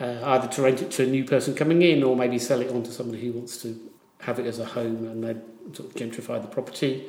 uh, 0.00 0.20
either 0.24 0.48
to 0.48 0.62
rent 0.62 0.82
it 0.82 0.90
to 0.92 1.04
a 1.04 1.06
new 1.06 1.24
person 1.24 1.54
coming 1.54 1.82
in 1.82 2.02
or 2.02 2.16
maybe 2.16 2.38
sell 2.38 2.60
it 2.60 2.70
on 2.70 2.82
to 2.82 2.90
somebody 2.90 3.20
who 3.22 3.32
wants 3.32 3.62
to 3.62 3.78
have 4.20 4.38
it 4.38 4.46
as 4.46 4.58
a 4.58 4.64
home 4.64 5.06
and 5.06 5.24
then 5.24 5.42
sort 5.72 5.88
of 5.88 5.94
gentrify 5.94 6.40
the 6.40 6.48
property. 6.48 7.04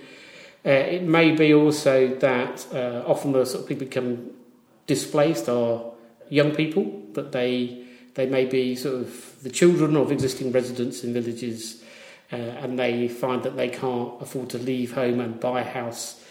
Uh, 0.65 0.69
it 0.69 1.03
may 1.03 1.31
be 1.35 1.53
also 1.53 2.07
that 2.15 2.65
uh, 2.73 3.03
often 3.05 3.31
the 3.31 3.45
sort 3.45 3.63
of 3.63 3.69
people 3.69 3.85
become 3.85 4.31
displaced 4.85 5.47
are 5.49 5.91
young 6.29 6.53
people, 6.53 6.83
but 7.13 7.31
they 7.31 7.83
they 8.15 8.25
may 8.25 8.45
be 8.45 8.75
sort 8.75 8.95
of 8.95 9.43
the 9.43 9.49
children 9.49 9.95
of 9.95 10.11
existing 10.11 10.51
residents 10.51 11.03
in 11.03 11.13
villages, 11.13 11.83
uh, 12.33 12.35
and 12.35 12.79
they 12.79 13.07
find 13.07 13.43
that 13.43 13.55
they 13.55 13.69
can't 13.69 14.19
afford 14.21 14.49
to 14.49 14.57
leave 14.57 14.93
home 14.93 15.19
and 15.19 15.39
buy 15.39 15.61
a 15.61 15.63
house 15.63 16.23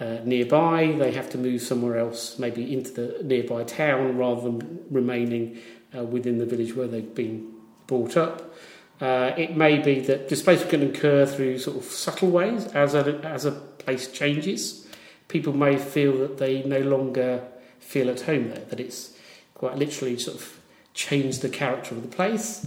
uh, 0.00 0.18
nearby. 0.24 0.94
They 0.98 1.12
have 1.12 1.30
to 1.30 1.38
move 1.38 1.62
somewhere 1.62 1.98
else, 1.98 2.38
maybe 2.38 2.72
into 2.72 2.90
the 2.92 3.22
nearby 3.22 3.64
town, 3.64 4.16
rather 4.16 4.42
than 4.42 4.84
remaining 4.90 5.58
uh, 5.96 6.04
within 6.04 6.38
the 6.38 6.46
village 6.46 6.74
where 6.74 6.88
they've 6.88 7.14
been 7.14 7.52
brought 7.86 8.16
up. 8.16 8.54
Uh, 9.00 9.32
it 9.36 9.56
may 9.56 9.78
be 9.78 10.00
that 10.00 10.28
displacement 10.28 10.70
can 10.70 10.82
occur 10.82 11.26
through 11.26 11.58
sort 11.58 11.76
of 11.76 11.84
subtle 11.84 12.30
ways 12.30 12.66
as 12.68 12.94
a, 12.94 13.18
as 13.24 13.44
a 13.44 13.50
place 13.50 14.10
changes. 14.10 14.86
People 15.28 15.52
may 15.52 15.76
feel 15.76 16.16
that 16.18 16.38
they 16.38 16.62
no 16.62 16.78
longer 16.80 17.42
feel 17.80 18.08
at 18.08 18.20
home 18.22 18.48
there, 18.50 18.64
that 18.66 18.78
it's 18.78 19.16
quite 19.54 19.76
literally 19.76 20.18
sort 20.18 20.36
of 20.36 20.60
changed 20.94 21.42
the 21.42 21.48
character 21.48 21.94
of 21.94 22.02
the 22.02 22.08
place 22.08 22.66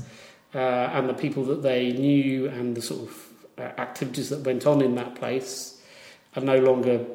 uh, 0.53 0.58
and 0.58 1.08
the 1.08 1.13
people 1.13 1.44
that 1.46 1.62
they 1.62 1.91
knew 1.91 2.48
and 2.48 2.75
the 2.75 2.82
sort 2.82 3.10
of 3.10 3.27
uh, 3.58 3.62
activities 3.79 4.29
that 4.29 4.41
went 4.41 4.65
on 4.65 4.82
in 4.82 4.96
that 4.96 5.15
place 5.15 5.75
are 6.36 6.42
no 6.42 6.60
longer 6.60 7.06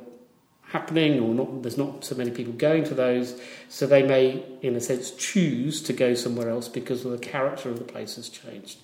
happening 0.62 1.19
or 1.19 1.35
not 1.35 1.62
there's 1.62 1.77
not 1.77 2.05
so 2.05 2.15
many 2.15 2.31
people 2.31 2.53
going 2.53 2.85
to 2.85 2.95
those 2.95 3.41
so 3.69 3.87
they 3.87 4.05
may 4.05 4.45
in 4.62 4.77
a 4.77 4.81
sense 4.81 5.11
choose 5.11 5.83
to 5.83 5.93
go 5.93 6.15
somewhere 6.15 6.49
else 6.49 6.69
because 6.69 7.05
of 7.05 7.11
the 7.11 7.19
character 7.19 7.69
of 7.69 7.79
the 7.79 7.85
place 7.85 8.15
has 8.15 8.29
changed 8.29 8.79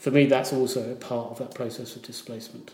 for 0.00 0.10
me, 0.10 0.24
that's 0.24 0.52
also 0.52 0.90
a 0.90 0.94
part 0.94 1.30
of 1.30 1.38
that 1.38 1.54
process 1.54 1.94
of 1.94 2.02
displacement. 2.02 2.72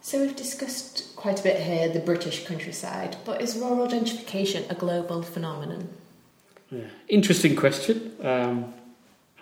So, 0.00 0.20
we've 0.20 0.36
discussed 0.36 1.16
quite 1.16 1.40
a 1.40 1.42
bit 1.42 1.60
here 1.60 1.88
the 1.88 1.98
British 1.98 2.46
countryside, 2.46 3.16
but 3.24 3.42
is 3.42 3.56
rural 3.56 3.88
gentrification 3.88 4.70
a 4.70 4.76
global 4.76 5.22
phenomenon? 5.22 5.88
Yeah. 6.70 6.84
Interesting 7.08 7.56
question, 7.56 8.12
um, 8.22 8.72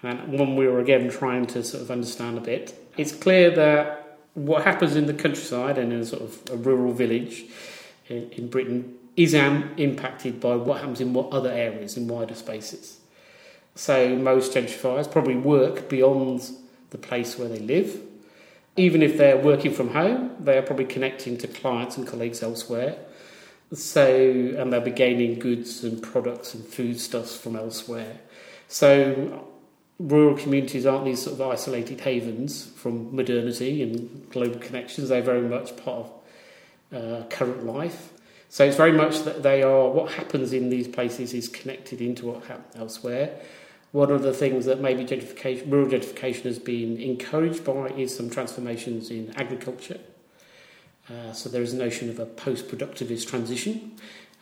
and 0.02 0.38
one 0.38 0.56
we 0.56 0.66
were 0.66 0.80
again 0.80 1.10
trying 1.10 1.44
to 1.48 1.62
sort 1.62 1.82
of 1.82 1.90
understand 1.90 2.38
a 2.38 2.40
bit. 2.40 2.74
It's 2.96 3.12
clear 3.12 3.50
that 3.50 4.03
what 4.34 4.64
happens 4.64 4.96
in 4.96 5.06
the 5.06 5.14
countryside 5.14 5.78
and 5.78 5.92
in 5.92 6.00
a 6.00 6.04
sort 6.04 6.22
of 6.22 6.42
a 6.50 6.56
rural 6.56 6.92
village 6.92 7.44
in, 8.08 8.30
in 8.30 8.48
Britain 8.48 8.94
is 9.16 9.34
um, 9.34 9.70
impacted 9.76 10.40
by 10.40 10.56
what 10.56 10.80
happens 10.80 11.00
in 11.00 11.12
what 11.12 11.32
other 11.32 11.50
areas 11.50 11.96
in 11.96 12.08
wider 12.08 12.34
spaces. 12.34 12.98
So 13.76 14.16
most 14.16 14.52
gentrifiers 14.52 15.10
probably 15.10 15.36
work 15.36 15.88
beyond 15.88 16.50
the 16.90 16.98
place 16.98 17.38
where 17.38 17.48
they 17.48 17.58
live. 17.58 18.00
Even 18.76 19.02
if 19.02 19.16
they're 19.16 19.36
working 19.36 19.72
from 19.72 19.90
home, 19.90 20.32
they 20.40 20.58
are 20.58 20.62
probably 20.62 20.84
connecting 20.84 21.38
to 21.38 21.48
clients 21.48 21.96
and 21.96 22.06
colleagues 22.06 22.42
elsewhere. 22.42 22.96
So, 23.72 24.06
and 24.06 24.72
they'll 24.72 24.80
be 24.80 24.90
gaining 24.90 25.38
goods 25.38 25.84
and 25.84 26.02
products 26.02 26.54
and 26.54 26.64
foodstuffs 26.64 27.36
from 27.36 27.56
elsewhere. 27.56 28.18
So, 28.68 29.48
rural 29.98 30.36
communities 30.36 30.86
aren't 30.86 31.04
these 31.04 31.22
sort 31.22 31.40
of 31.40 31.46
isolated 31.46 32.00
havens 32.00 32.66
from 32.66 33.14
modernity 33.14 33.82
and 33.82 34.28
global 34.30 34.58
connections. 34.58 35.08
They're 35.08 35.22
very 35.22 35.42
much 35.42 35.76
part 35.76 36.06
of 36.06 36.12
uh, 36.92 37.26
current 37.28 37.64
life. 37.64 38.12
So 38.48 38.64
it's 38.64 38.76
very 38.76 38.92
much 38.92 39.20
that 39.22 39.42
they 39.42 39.62
are 39.62 39.88
what 39.88 40.12
happens 40.12 40.52
in 40.52 40.68
these 40.68 40.86
places 40.86 41.34
is 41.34 41.48
connected 41.48 42.00
into 42.00 42.26
what 42.26 42.44
happens 42.44 42.76
elsewhere. 42.76 43.40
One 43.92 44.10
of 44.10 44.22
the 44.22 44.32
things 44.32 44.66
that 44.66 44.80
maybe 44.80 45.04
gentrification, 45.04 45.70
rural 45.70 45.88
gentrification 45.88 46.42
has 46.42 46.58
been 46.58 46.96
encouraged 46.96 47.64
by 47.64 47.88
is 47.90 48.14
some 48.14 48.28
transformations 48.30 49.10
in 49.10 49.32
agriculture. 49.36 50.00
Uh, 51.08 51.32
so 51.32 51.48
there 51.48 51.62
is 51.62 51.74
a 51.74 51.76
notion 51.76 52.08
of 52.08 52.18
a 52.18 52.26
post-productivist 52.26 53.28
transition, 53.28 53.92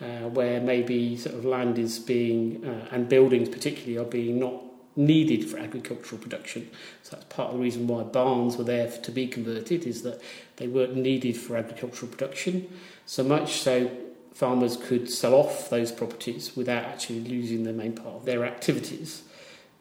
uh, 0.00 0.28
where 0.28 0.60
maybe 0.60 1.16
sort 1.16 1.34
of 1.34 1.44
land 1.44 1.78
is 1.78 1.98
being 1.98 2.64
uh, 2.64 2.88
and 2.92 3.08
buildings 3.08 3.48
particularly 3.48 3.98
are 3.98 4.08
being 4.08 4.38
not 4.38 4.62
needed 4.96 5.48
for 5.48 5.58
agricultural 5.58 6.20
production. 6.20 6.70
So 7.02 7.16
that's 7.16 7.32
part 7.34 7.50
of 7.50 7.56
the 7.56 7.62
reason 7.62 7.86
why 7.86 8.02
barns 8.02 8.56
were 8.56 8.64
there 8.64 8.90
to 8.90 9.10
be 9.10 9.26
converted 9.26 9.84
is 9.84 10.02
that 10.02 10.20
they 10.56 10.66
weren't 10.66 10.96
needed 10.96 11.36
for 11.36 11.56
agricultural 11.56 12.10
production. 12.10 12.68
So 13.06 13.24
much 13.24 13.60
so 13.60 13.90
farmers 14.34 14.76
could 14.76 15.10
sell 15.10 15.34
off 15.34 15.70
those 15.70 15.92
properties 15.92 16.56
without 16.56 16.84
actually 16.84 17.20
losing 17.20 17.64
the 17.64 17.72
main 17.72 17.94
part 17.94 18.14
of 18.14 18.24
their 18.24 18.44
activities. 18.44 19.22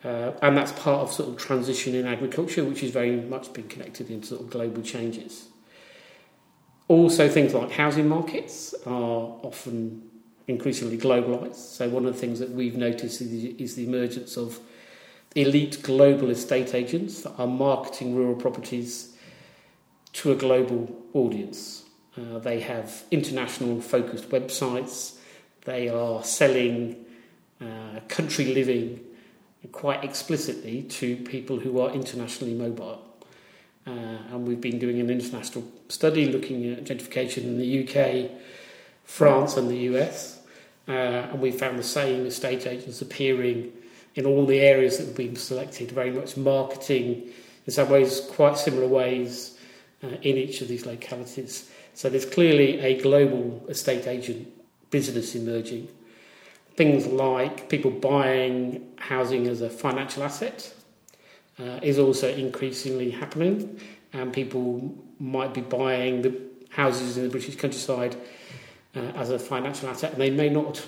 Uh, 0.04 0.32
and 0.42 0.58
that's 0.58 0.72
part 0.72 1.02
of 1.02 1.14
sort 1.14 1.30
of 1.30 1.38
transition 1.38 1.94
in 1.94 2.08
agriculture, 2.08 2.64
which 2.64 2.82
is 2.82 2.92
very 2.92 3.16
much 3.18 3.54
been 3.54 3.68
connected 3.68 4.10
into 4.10 4.28
sort 4.28 4.42
of 4.42 4.50
global 4.50 4.82
changes. 4.82 5.48
Also, 6.88 7.30
things 7.30 7.54
like 7.54 7.72
housing 7.72 8.10
markets 8.10 8.74
are 8.86 9.38
often 9.44 10.10
increasingly 10.48 10.98
globalized. 10.98 11.56
So, 11.56 11.88
one 11.88 12.06
of 12.06 12.14
the 12.14 12.20
things 12.20 12.40
that 12.40 12.50
we've 12.50 12.76
noticed 12.76 13.22
is, 13.22 13.32
is 13.32 13.76
the 13.76 13.86
emergence 13.86 14.38
of 14.38 14.60
elite 15.36 15.82
global 15.84 16.30
estate 16.30 16.74
agents 16.74 17.22
that 17.22 17.34
are 17.38 17.48
marketing 17.48 18.16
rural 18.16 18.36
properties 18.36 19.16
to 20.14 20.32
a 20.32 20.36
global 20.36 20.94
audience. 21.14 21.84
Uh, 22.18 22.40
they 22.40 22.60
have 22.60 23.04
international 23.12 23.80
focused 23.80 24.30
websites, 24.30 25.16
they 25.66 25.88
are 25.88 26.24
selling 26.24 27.06
uh, 27.62 28.00
country 28.08 28.54
living 28.54 29.00
quite 29.72 30.04
explicitly 30.04 30.82
to 30.84 31.16
people 31.18 31.60
who 31.60 31.80
are 31.80 31.92
internationally 31.92 32.54
mobile. 32.54 33.02
Uh, 33.86 33.90
and 34.32 34.48
we've 34.48 34.62
been 34.62 34.80
doing 34.80 35.00
an 35.00 35.10
international 35.10 35.64
study 35.88 36.26
looking 36.32 36.72
at 36.74 36.84
gentrification 36.84 37.44
in 37.44 37.58
the 37.58 37.88
UK, 37.88 38.32
France, 39.06 39.58
and 39.58 39.70
the 39.70 39.78
US. 39.96 40.40
Uh, 40.88 40.92
and 40.92 41.40
we 41.40 41.52
found 41.52 41.80
the 41.80 41.84
same 41.84 42.26
estate 42.26 42.68
agents 42.68 43.02
appearing 43.02 43.72
in 44.16 44.26
all 44.26 44.46
the 44.46 44.60
areas 44.60 44.98
that 44.98 45.08
have 45.08 45.18
been 45.18 45.36
selected, 45.36 45.92
very 45.92 46.12
much 46.12 46.38
marketing 46.38 47.30
in 47.66 47.72
some 47.72 47.90
ways 47.90 48.22
quite 48.32 48.58
similar 48.58 48.88
ways 48.88 49.58
uh, 50.04 50.08
in 50.08 50.38
each 50.38 50.62
of 50.62 50.68
these 50.68 50.86
localities. 50.86 51.70
So 51.94 52.10
there's 52.10 52.26
clearly 52.26 52.80
a 52.80 53.02
global 53.02 53.64
estate 53.70 54.08
agent 54.08 54.48
business 54.90 55.36
emerging 55.36 55.88
things 56.76 57.06
like 57.06 57.70
people 57.70 57.92
buying 57.92 58.92
housing 58.98 59.48
as 59.48 59.62
a 59.62 59.70
financial 59.70 60.24
asset 60.24 60.74
uh, 61.60 61.80
is 61.82 62.00
also 62.00 62.28
increasingly 62.34 63.12
happening, 63.12 63.80
and 64.14 64.34
people 64.34 64.96
might 65.20 65.54
be 65.54 65.62
buying 65.62 66.22
the 66.22 66.34
houses 66.70 67.18
in 67.18 67.24
the 67.24 67.30
British 67.30 67.56
countryside 67.56 68.16
uh, 68.96 69.00
as 69.16 69.30
a 69.30 69.38
financial 69.38 69.90
asset, 69.90 70.14
and 70.14 70.22
they 70.22 70.32
may 70.32 70.50
not 70.50 70.84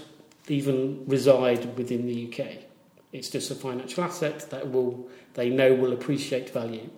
even 0.48 1.04
reside 1.06 1.78
within 1.78 2.08
the 2.08 2.28
UK. 2.28 2.73
It's 3.14 3.30
just 3.30 3.52
a 3.52 3.56
financial 3.56 4.04
asset 4.04 4.50
that 4.50 4.72
will 4.72 5.08
they 5.36 5.50
know 5.50 5.74
will 5.74 5.94
appreciate 5.94 6.50
value. 6.50 6.90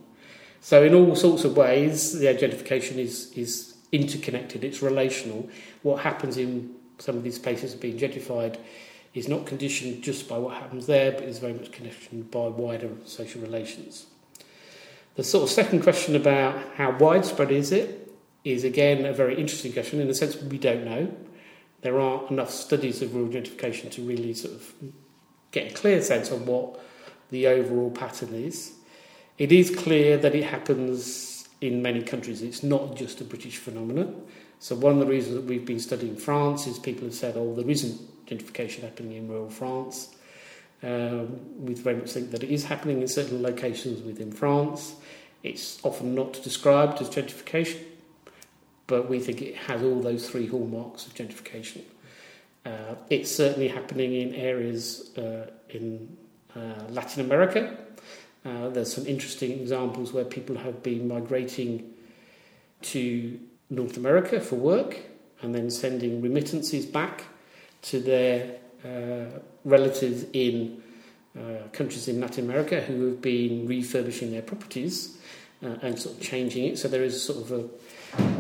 So 0.62 0.82
in 0.82 0.96
all 0.96 1.16
sorts 1.16 1.44
of 1.44 1.56
ways, 1.56 2.18
the 2.18 2.28
gentrification 2.28 2.98
is 2.98 3.32
is 3.34 3.76
interconnected. 3.92 4.64
It's 4.64 4.82
relational. 4.82 5.50
What 5.84 6.02
happens 6.02 6.38
in 6.38 6.74
some 6.98 7.18
of 7.18 7.24
these 7.24 7.38
places 7.38 7.76
being 7.76 7.98
gentrified 7.98 8.58
is 9.14 9.28
not 9.28 9.46
conditioned 9.46 10.02
just 10.02 10.28
by 10.28 10.38
what 10.38 10.56
happens 10.56 10.88
there, 10.88 11.12
but 11.12 11.24
is 11.24 11.40
very 11.40 11.54
much 11.54 11.72
conditioned 11.72 12.32
by 12.32 12.48
wider 12.48 12.90
social 13.04 13.42
relations. 13.42 14.08
The 15.16 15.24
sort 15.24 15.44
of 15.44 15.50
second 15.50 15.84
question 15.84 16.16
about 16.16 16.62
how 16.76 16.92
widespread 16.98 17.52
is 17.52 17.72
it 17.72 18.14
is 18.44 18.64
again 18.64 19.06
a 19.06 19.14
very 19.14 19.40
interesting 19.40 19.74
question 19.74 20.00
in 20.00 20.08
the 20.08 20.14
sense 20.14 20.36
we 20.36 20.58
don't 20.58 20.86
know. 20.86 21.14
There 21.82 22.00
aren't 22.00 22.32
enough 22.32 22.52
studies 22.52 23.02
of 23.02 23.14
rural 23.16 23.30
gentrification 23.30 23.92
to 23.92 24.02
really 24.02 24.34
sort 24.34 24.56
of 24.56 24.74
get 25.56 25.72
a 25.72 25.74
clear 25.74 26.02
sense 26.02 26.30
of 26.32 26.48
what 26.48 26.80
the 27.32 27.48
overall 27.48 27.90
pattern 27.90 28.34
is. 28.34 28.74
It 29.38 29.52
is 29.52 29.74
clear 29.74 30.18
that 30.18 30.36
it 30.36 30.44
happens 30.44 31.48
in 31.62 31.82
many 31.82 32.02
countries. 32.02 32.42
It's 32.42 32.62
not 32.62 32.96
just 32.96 33.22
a 33.22 33.24
British 33.24 33.58
phenomenon. 33.58 34.22
So 34.60 34.76
one 34.76 34.94
of 34.94 35.00
the 35.00 35.06
reasons 35.06 35.36
that 35.36 35.46
we've 35.46 35.66
been 35.66 35.80
studying 35.80 36.18
France 36.18 36.68
is 36.68 36.78
people 36.78 37.06
have 37.06 37.14
said, 37.14 37.36
oh, 37.38 37.56
there 37.56 37.70
isn't 37.70 38.26
gentrification 38.28 38.82
happening 38.82 39.14
in 39.14 39.28
rural 39.30 39.50
France. 39.50 40.16
Um, 40.84 41.40
we 41.66 41.74
very 41.74 41.98
much 41.98 42.12
think 42.12 42.32
that 42.32 42.44
it 42.44 42.52
is 42.52 42.66
happening 42.66 43.02
in 43.02 43.08
certain 43.08 43.42
locations 43.42 44.02
within 44.02 44.32
France. 44.32 44.96
It's 45.42 45.80
often 45.84 46.16
not 46.16 46.44
described 46.44 47.02
as 47.02 47.10
gentrification, 47.10 47.82
but 48.88 49.10
we 49.10 49.20
think 49.20 49.42
it 49.42 49.56
has 49.56 49.84
all 49.84 50.02
those 50.02 50.30
three 50.30 50.48
hallmarks 50.48 51.08
of 51.08 51.14
gentrification. 51.14 51.84
Uh, 52.66 52.96
it's 53.12 53.32
certainly 53.32 53.68
happening 53.68 54.14
in 54.14 54.34
areas 54.34 55.16
uh, 55.18 55.46
in 55.70 56.18
uh, 56.56 56.60
Latin 56.90 57.24
America. 57.24 57.78
Uh, 58.44 58.70
there's 58.70 58.94
some 58.94 59.06
interesting 59.06 59.52
examples 59.52 60.12
where 60.14 60.26
people 60.26 60.58
have 60.58 60.82
been 60.82 61.08
migrating 61.08 61.94
to 62.82 63.40
North 63.70 63.98
America 63.98 64.40
for 64.40 64.56
work 64.56 64.98
and 65.42 65.54
then 65.54 65.70
sending 65.70 66.22
remittances 66.22 66.86
back 66.86 67.26
to 67.84 68.00
their 68.00 68.58
uh, 68.84 69.40
relatives 69.64 70.26
in 70.34 70.82
countries 71.74 72.08
in 72.08 72.22
Latin 72.22 72.46
America 72.46 72.80
who 72.80 73.08
have 73.08 73.22
been 73.22 73.68
refurbishing 73.68 74.32
their 74.32 74.42
properties 74.42 75.18
and 75.62 76.00
sort 76.00 76.16
of 76.16 76.22
changing 76.22 76.64
it. 76.64 76.78
So 76.78 76.88
there 76.88 77.04
is 77.04 77.22
sort 77.22 77.40
of 77.40 77.52
a, 77.52 77.70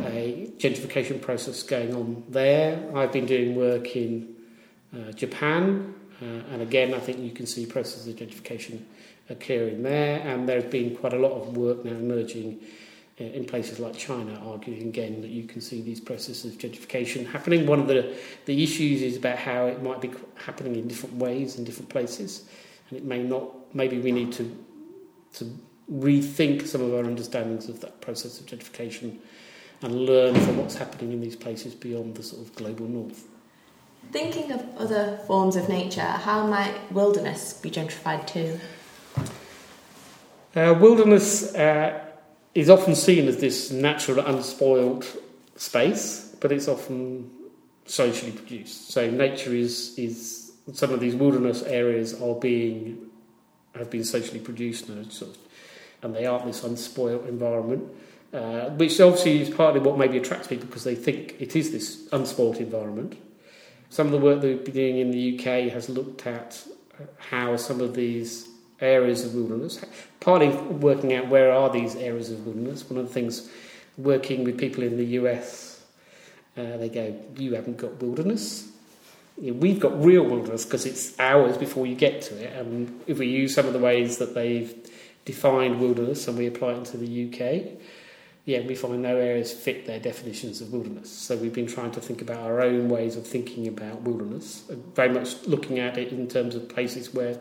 a 0.05 0.51
gentrification 0.57 1.21
process 1.21 1.63
going 1.63 1.95
on 1.95 2.23
there. 2.29 2.91
I've 2.95 3.11
been 3.11 3.25
doing 3.25 3.55
work 3.55 3.95
in 3.95 4.35
uh, 4.93 5.11
Japan, 5.11 5.93
uh, 6.21 6.25
and 6.53 6.61
again, 6.61 6.93
I 6.93 6.99
think 6.99 7.19
you 7.19 7.31
can 7.31 7.45
see 7.45 7.65
processes 7.65 8.07
of 8.07 8.15
gentrification 8.15 8.81
occurring 9.29 9.83
there. 9.83 10.19
And 10.21 10.47
there's 10.47 10.65
been 10.65 10.95
quite 10.95 11.13
a 11.13 11.19
lot 11.19 11.31
of 11.31 11.57
work 11.57 11.83
now 11.83 11.91
emerging 11.91 12.61
uh, 13.19 13.23
in 13.23 13.45
places 13.45 13.79
like 13.79 13.97
China, 13.97 14.39
arguing 14.45 14.87
again 14.87 15.21
that 15.21 15.29
you 15.29 15.43
can 15.43 15.61
see 15.61 15.81
these 15.81 15.99
processes 15.99 16.53
of 16.53 16.59
gentrification 16.59 17.25
happening. 17.25 17.65
One 17.65 17.79
of 17.79 17.87
the, 17.87 18.15
the 18.45 18.63
issues 18.63 19.01
is 19.01 19.17
about 19.17 19.37
how 19.37 19.67
it 19.67 19.81
might 19.81 20.01
be 20.01 20.11
happening 20.35 20.75
in 20.75 20.87
different 20.87 21.15
ways 21.15 21.57
in 21.57 21.63
different 21.63 21.89
places, 21.89 22.45
and 22.89 22.97
it 22.97 23.05
may 23.05 23.23
not. 23.23 23.51
Maybe 23.73 23.99
we 23.99 24.11
need 24.11 24.31
to 24.33 24.65
to 25.33 25.53
rethink 25.91 26.65
some 26.65 26.81
of 26.81 26.93
our 26.93 27.03
understandings 27.03 27.69
of 27.69 27.81
that 27.81 28.01
process 28.01 28.39
of 28.39 28.45
gentrification 28.45 29.17
and 29.81 30.05
learn 30.05 30.35
from 30.35 30.57
what's 30.57 30.75
happening 30.75 31.11
in 31.11 31.21
these 31.21 31.35
places 31.35 31.75
beyond 31.75 32.15
the 32.15 32.23
sort 32.23 32.41
of 32.41 32.55
global 32.55 32.87
north. 32.87 33.27
Thinking 34.11 34.51
of 34.51 34.63
other 34.77 35.19
forms 35.27 35.55
of 35.55 35.67
nature, 35.67 36.01
how 36.01 36.45
might 36.47 36.73
wilderness 36.91 37.53
be 37.53 37.69
gentrified 37.69 38.27
too? 38.27 38.59
Uh, 40.55 40.73
wilderness 40.79 41.53
uh, 41.55 41.99
is 42.53 42.69
often 42.69 42.95
seen 42.95 43.27
as 43.27 43.37
this 43.37 43.71
natural, 43.71 44.19
unspoiled 44.25 45.05
space, 45.57 46.35
but 46.39 46.51
it's 46.51 46.67
often 46.67 47.29
socially 47.85 48.31
produced. 48.31 48.89
So 48.91 49.09
nature 49.09 49.53
is 49.53 49.97
is 49.97 50.53
some 50.73 50.91
of 50.91 50.99
these 50.99 51.15
wilderness 51.15 51.63
areas 51.63 52.19
are 52.21 52.35
being 52.35 53.09
have 53.75 53.89
been 53.89 54.05
socially 54.05 54.39
produced 54.39 54.89
now, 54.89 55.03
sort 55.09 55.31
of 55.31 55.37
and 56.01 56.15
they 56.15 56.25
aren't 56.25 56.45
this 56.45 56.63
unspoiled 56.63 57.27
environment, 57.27 57.83
uh, 58.35 58.69
which 58.71 58.99
obviously 58.99 59.41
is 59.41 59.49
partly 59.49 59.79
what 59.79 59.97
maybe 59.97 60.17
attracts 60.17 60.47
people 60.47 60.65
because 60.65 60.83
they 60.83 60.93
think 60.93 61.35
it 61.39 61.55
is 61.55 61.71
this 61.71 62.05
unspoiled 62.11 62.57
environment. 62.57 63.17
Some 63.89 64.07
of 64.07 64.11
the 64.11 64.19
work 64.19 64.41
that 64.41 64.47
we've 64.47 64.65
been 64.65 64.73
doing 64.73 64.97
in 64.97 65.11
the 65.11 65.39
UK 65.39 65.71
has 65.71 65.87
looked 65.87 66.27
at 66.27 66.61
how 67.17 67.55
some 67.55 67.79
of 67.79 67.95
these 67.95 68.49
areas 68.81 69.23
of 69.23 69.35
wilderness, 69.35 69.83
partly 70.19 70.49
working 70.49 71.13
out 71.13 71.29
where 71.29 71.49
are 71.49 71.69
these 71.69 71.95
areas 71.95 72.29
of 72.29 72.45
wilderness. 72.45 72.89
One 72.89 72.99
of 72.99 73.07
the 73.07 73.13
things 73.13 73.49
working 73.97 74.43
with 74.43 74.57
people 74.57 74.83
in 74.83 74.97
the 74.97 75.05
US, 75.21 75.81
uh, 76.57 76.75
they 76.75 76.89
go, 76.89 77.17
You 77.37 77.53
haven't 77.53 77.77
got 77.77 78.01
wilderness. 78.01 78.69
We've 79.37 79.79
got 79.79 80.03
real 80.03 80.23
wilderness 80.23 80.65
because 80.65 80.85
it's 80.85 81.17
hours 81.19 81.57
before 81.57 81.87
you 81.87 81.95
get 81.95 82.21
to 82.23 82.43
it. 82.43 82.53
And 82.53 83.01
if 83.07 83.17
we 83.17 83.27
use 83.27 83.53
some 83.53 83.65
of 83.65 83.71
the 83.71 83.79
ways 83.79 84.17
that 84.17 84.33
they've 84.33 84.73
defined 85.23 85.79
wilderness 85.79 86.27
and 86.27 86.37
we 86.37 86.47
apply 86.47 86.73
it 86.73 86.85
to 86.85 86.97
the 86.97 87.29
UK, 87.29 87.79
yeah, 88.45 88.61
we 88.61 88.75
find 88.75 89.01
no 89.01 89.17
areas 89.17 89.51
fit 89.51 89.87
their 89.87 89.99
definitions 89.99 90.61
of 90.61 90.71
wilderness. 90.71 91.09
So 91.09 91.35
we've 91.35 91.53
been 91.53 91.65
trying 91.65 91.91
to 91.91 91.99
think 91.99 92.21
about 92.21 92.41
our 92.41 92.61
own 92.61 92.89
ways 92.89 93.17
of 93.17 93.25
thinking 93.25 93.67
about 93.67 94.01
wilderness, 94.01 94.63
very 94.93 95.09
much 95.09 95.43
looking 95.47 95.79
at 95.79 95.97
it 95.97 96.13
in 96.13 96.27
terms 96.27 96.53
of 96.53 96.69
places 96.69 97.11
where 97.11 97.39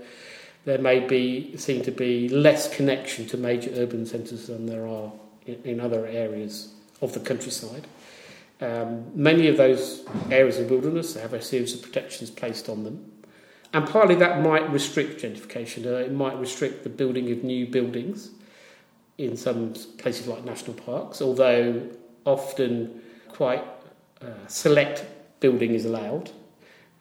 there 0.65 0.79
may 0.79 1.01
be 1.01 1.55
seem 1.59 1.83
to 1.83 1.91
be 1.91 2.31
less 2.31 2.75
connection 2.75 3.27
to 3.29 3.37
major 3.37 3.71
urban 3.75 4.07
centres 4.07 4.47
than 4.47 4.65
there 4.65 4.87
are 4.87 5.13
in, 5.45 5.61
in 5.65 5.81
other 5.81 6.07
areas 6.07 6.73
of 7.03 7.13
the 7.13 7.21
countryside. 7.21 7.87
Um, 8.63 9.05
many 9.15 9.49
of 9.49 9.59
those 9.59 10.07
areas 10.31 10.59
of 10.59 10.71
wilderness 10.71 11.17
have 11.17 11.35
a 11.35 11.43
series 11.43 11.75
of 11.75 11.83
protections 11.83 12.31
placed 12.31 12.71
on 12.71 12.85
them. 12.85 13.13
And 13.75 13.87
partly 13.87 14.15
that 14.15 14.41
might 14.41 14.71
restrict 14.73 15.21
gentrification. 15.21 15.85
Uh, 15.85 15.97
it 15.97 16.13
might 16.13 16.39
restrict 16.39 16.83
the 16.83 16.89
building 16.89 17.31
of 17.31 17.45
new 17.45 17.67
buildings 17.67 18.31
in 19.19 19.37
some 19.37 19.75
places 19.99 20.27
like 20.27 20.45
national 20.45 20.75
parks, 20.75 21.23
although 21.23 21.89
often 22.25 23.03
quite 23.29 23.65
uh, 24.21 24.47
select 24.49 25.05
building 25.41 25.75
is 25.75 25.85
allowed. 25.85 26.31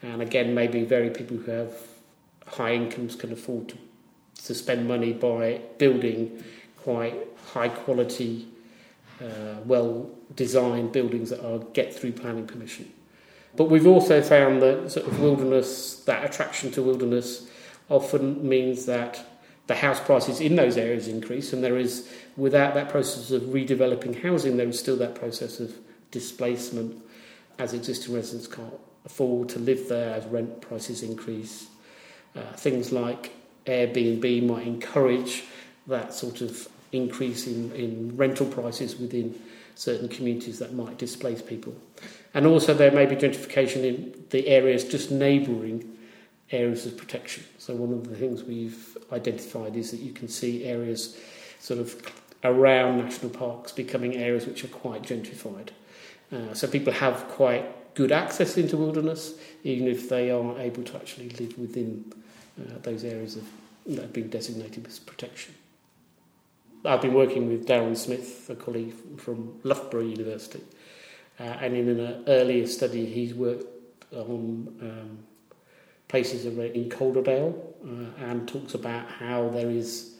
And 0.01 0.21
again, 0.21 0.53
maybe 0.53 0.83
very 0.83 1.09
people 1.09 1.37
who 1.37 1.51
have 1.51 1.73
high 2.45 2.73
incomes 2.73 3.15
can 3.15 3.31
afford 3.31 3.69
to, 3.69 3.77
to 4.45 4.53
spend 4.53 4.87
money 4.87 5.13
by 5.13 5.61
building 5.77 6.43
quite 6.77 7.15
high 7.53 7.69
quality, 7.69 8.47
uh, 9.21 9.55
well 9.65 10.09
designed 10.35 10.91
buildings 10.91 11.29
that 11.29 11.45
are 11.45 11.59
get 11.73 11.93
through 11.93 12.11
planning 12.11 12.45
permission. 12.45 12.91
But 13.55 13.65
we've 13.65 13.87
also 13.87 14.21
found 14.21 14.61
that 14.61 14.91
sort 14.91 15.07
of 15.07 15.19
wilderness, 15.19 16.03
that 16.05 16.25
attraction 16.25 16.71
to 16.71 16.81
wilderness, 16.81 17.47
often 17.89 18.47
means 18.47 18.85
that 18.87 19.23
the 19.67 19.75
house 19.75 19.99
prices 19.99 20.39
in 20.41 20.55
those 20.55 20.77
areas 20.77 21.07
increase, 21.07 21.53
and 21.53 21.63
there 21.63 21.77
is, 21.77 22.11
without 22.35 22.73
that 22.73 22.89
process 22.89 23.31
of 23.31 23.43
redeveloping 23.43 24.21
housing, 24.21 24.57
there 24.57 24.67
is 24.67 24.79
still 24.79 24.97
that 24.97 25.15
process 25.15 25.59
of 25.59 25.73
displacement 26.11 27.01
as 27.59 27.73
existing 27.73 28.13
residents 28.13 28.47
can't 28.47 28.73
afford 29.05 29.49
to 29.49 29.59
live 29.59 29.87
there 29.87 30.15
as 30.15 30.25
rent 30.25 30.61
prices 30.61 31.01
increase. 31.03 31.67
Uh, 32.35 32.41
things 32.53 32.91
like 32.91 33.31
Airbnb 33.65 34.45
might 34.45 34.67
encourage 34.67 35.43
that 35.87 36.13
sort 36.13 36.41
of 36.41 36.67
increase 36.91 37.47
in, 37.47 37.71
in 37.73 38.15
rental 38.17 38.45
prices 38.45 38.97
within 38.97 39.39
certain 39.75 40.07
communities 40.07 40.59
that 40.59 40.73
might 40.73 40.97
displace 40.97 41.41
people. 41.41 41.75
And 42.33 42.45
also, 42.45 42.73
there 42.73 42.91
may 42.91 43.05
be 43.05 43.15
gentrification 43.15 43.83
in 43.83 44.25
the 44.29 44.47
areas 44.47 44.83
just 44.83 45.11
neighbouring 45.11 45.97
areas 46.53 46.85
of 46.85 46.95
protection. 46.97 47.43
So, 47.57 47.75
one 47.75 47.91
of 47.91 48.07
the 48.07 48.15
things 48.15 48.43
we've 48.43 48.97
identified 49.11 49.75
is 49.75 49.91
that 49.91 49.99
you 49.99 50.13
can 50.13 50.27
see 50.27 50.65
areas 50.65 51.17
sort 51.59 51.79
of 51.79 51.95
around 52.43 52.99
national 52.99 53.31
parks 53.31 53.71
becoming 53.71 54.15
areas 54.15 54.45
which 54.45 54.63
are 54.63 54.69
quite 54.69 55.01
gentrified. 55.01 55.69
Uh, 56.31 56.53
so, 56.53 56.67
people 56.67 56.93
have 56.93 57.27
quite 57.29 57.95
good 57.95 58.11
access 58.11 58.57
into 58.57 58.77
wilderness, 58.77 59.33
even 59.63 59.87
if 59.87 60.09
they 60.09 60.31
aren't 60.31 60.59
able 60.59 60.83
to 60.83 60.95
actually 60.95 61.29
live 61.29 61.57
within 61.57 62.11
uh, 62.59 62.77
those 62.81 63.03
areas 63.03 63.35
of, 63.35 63.43
that 63.85 64.01
have 64.01 64.13
been 64.13 64.29
designated 64.29 64.85
as 64.87 64.99
protection. 64.99 65.53
I've 66.85 67.01
been 67.01 67.13
working 67.13 67.47
with 67.47 67.65
Darren 67.65 67.95
Smith, 67.95 68.49
a 68.49 68.55
colleague 68.55 68.93
from 69.17 69.59
Loughborough 69.63 70.01
University, 70.03 70.61
uh, 71.39 71.43
and 71.43 71.75
in 71.75 71.99
an 71.99 72.23
earlier 72.27 72.67
study, 72.67 73.05
he's 73.05 73.33
worked 73.33 73.65
on 74.13 74.67
um, 74.81 75.19
places 76.13 76.45
in 76.45 76.89
Calderdale 76.91 77.55
uh, 77.83 78.25
and 78.25 78.47
talks 78.47 78.75
about 78.75 79.09
how 79.09 79.49
there 79.49 79.71
is 79.71 80.13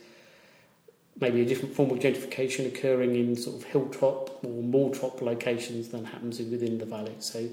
maybe 1.20 1.40
a 1.40 1.44
different 1.44 1.72
form 1.72 1.88
of 1.92 2.00
gentrification 2.00 2.66
occurring 2.66 3.14
in 3.14 3.36
sort 3.36 3.54
of 3.54 3.62
hilltop 3.62 4.44
or 4.44 4.60
moortop 4.60 5.22
locations 5.22 5.90
than 5.90 6.04
happens 6.04 6.40
within 6.40 6.78
the 6.78 6.84
valley. 6.84 7.14
So 7.20 7.48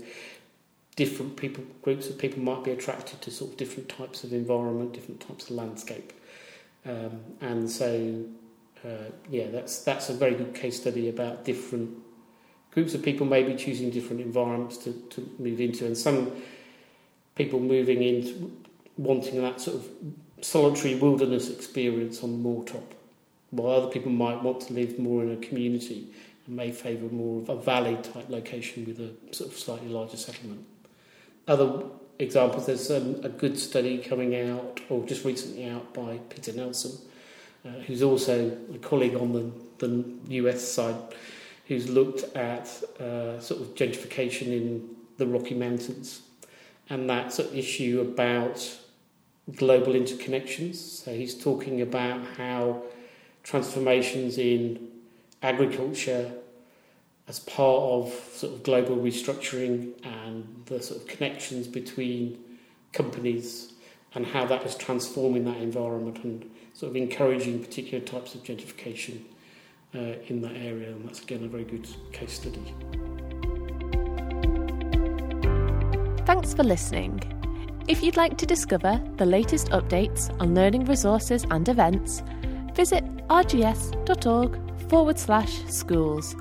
different 0.96 1.38
people 1.38 1.64
groups 1.84 2.10
of 2.10 2.18
people 2.18 2.42
might 2.42 2.64
be 2.64 2.72
attracted 2.72 3.22
to 3.22 3.30
sort 3.30 3.52
of 3.52 3.58
different 3.58 3.88
types 3.90 4.24
of 4.24 4.34
environment, 4.34 4.92
different 4.94 5.22
types 5.22 5.52
of 5.52 5.56
landscape, 5.58 6.12
um, 6.88 7.20
and 7.42 7.70
so 7.70 8.26
uh, 8.84 9.12
yeah, 9.30 9.52
that's 9.52 9.84
that's 9.84 10.10
a 10.10 10.14
very 10.14 10.34
good 10.34 10.56
case 10.56 10.82
study 10.82 11.10
about 11.10 11.46
different 11.46 11.92
groups 12.72 12.96
of 12.96 13.04
people 13.04 13.28
maybe 13.28 13.54
choosing 13.54 13.92
different 13.92 14.20
environments 14.20 14.78
to, 14.78 14.94
to 15.12 15.30
move 15.38 15.62
into, 15.62 15.86
and 15.86 15.96
some 15.96 16.32
people 17.36 17.60
moving 17.60 18.04
into 18.04 18.52
wanting 18.98 19.42
that 19.42 19.60
sort 19.62 19.78
of 19.78 19.90
solitary 20.42 20.96
wilderness 20.96 21.50
experience 21.50 22.24
on 22.24 22.44
moortop, 22.44 22.84
while 23.52 23.72
other 23.76 23.88
people 23.88 24.12
might 24.12 24.42
want 24.42 24.62
to 24.62 24.74
live 24.74 25.00
more 25.00 25.24
in 25.24 25.32
a 25.32 25.38
community 25.38 26.08
and 26.46 26.56
may 26.56 26.72
favour 26.72 27.14
more 27.14 27.42
of 27.42 27.50
a 27.50 27.56
valley 27.56 27.98
type 28.02 28.30
location 28.30 28.86
with 28.86 29.00
a 29.00 29.34
sort 29.34 29.52
of 29.52 29.58
slightly 29.58 29.90
larger 29.90 30.18
settlement. 30.18 30.66
Other 31.48 31.84
examples, 32.20 32.66
there's 32.66 32.92
um, 32.92 33.20
a 33.24 33.30
good 33.30 33.58
study 33.58 33.98
coming 33.98 34.36
out, 34.36 34.80
or 34.90 35.06
just 35.06 35.26
recently 35.26 35.68
out, 35.68 35.94
by 35.94 36.20
Peter 36.30 36.54
Nelson, 36.54 36.98
uh, 37.66 37.70
who's 37.86 38.04
also 38.04 38.58
a 38.74 38.78
colleague 38.80 39.16
on 39.16 39.34
the, 39.34 39.52
the 39.88 40.36
US 40.36 40.68
side, 40.68 40.96
who's 41.68 41.90
looked 41.90 42.36
at 42.36 42.68
uh, 43.00 43.40
sort 43.40 43.62
of 43.62 43.76
gentrification 43.76 44.48
in 44.48 44.96
the 45.18 45.26
Rocky 45.26 45.56
Mountains 45.56 46.22
and 46.92 47.10
that's 47.10 47.40
an 47.40 47.48
issue 47.56 48.02
about 48.02 48.70
global 49.56 49.94
interconnections. 49.94 50.76
So 50.76 51.14
he's 51.14 51.42
talking 51.42 51.82
about 51.82 52.20
how 52.38 52.84
transformations 53.44 54.38
in 54.38 54.90
agriculture 55.42 56.34
as 57.30 57.40
part 57.40 57.82
of 57.82 58.14
sort 58.34 58.54
of 58.54 58.64
global 58.64 58.98
restructuring 58.98 59.94
and 60.04 60.64
the 60.66 60.84
sort 60.84 61.00
of 61.02 61.08
connections 61.08 61.66
between 61.66 62.38
companies 62.92 63.72
and 64.14 64.26
how 64.26 64.46
that 64.48 64.66
is 64.66 64.76
transforming 64.76 65.46
that 65.46 65.58
environment 65.58 66.22
and 66.26 66.52
sort 66.74 66.90
of 66.90 66.98
encouraging 66.98 67.64
particular 67.64 68.04
types 68.04 68.36
of 68.36 68.44
gentrification 68.44 69.22
uh, 69.96 70.20
in 70.28 70.42
that 70.42 70.58
area. 70.58 70.90
And 70.90 71.08
that's 71.08 71.22
again 71.22 71.46
a 71.46 71.48
very 71.48 71.64
good 71.64 71.88
case 72.12 72.34
study. 72.34 72.76
Thanks 76.32 76.54
for 76.54 76.64
listening. 76.64 77.22
If 77.90 78.02
you'd 78.02 78.16
like 78.16 78.38
to 78.38 78.46
discover 78.46 79.02
the 79.18 79.26
latest 79.26 79.68
updates 79.72 80.34
on 80.40 80.56
learning 80.56 80.86
resources 80.86 81.46
and 81.52 81.68
events, 81.68 82.24
visit 82.74 83.04
rgs.org 83.28 84.90
forward 84.90 85.20
slash 85.20 85.62
schools 85.66 86.34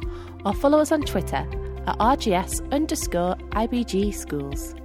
or 0.44 0.54
follow 0.54 0.78
us 0.78 0.92
on 0.92 1.02
Twitter 1.02 1.44
at 1.88 1.98
rgs 1.98 2.70
underscore 2.70 3.34
IBG 3.50 4.14
schools. 4.14 4.76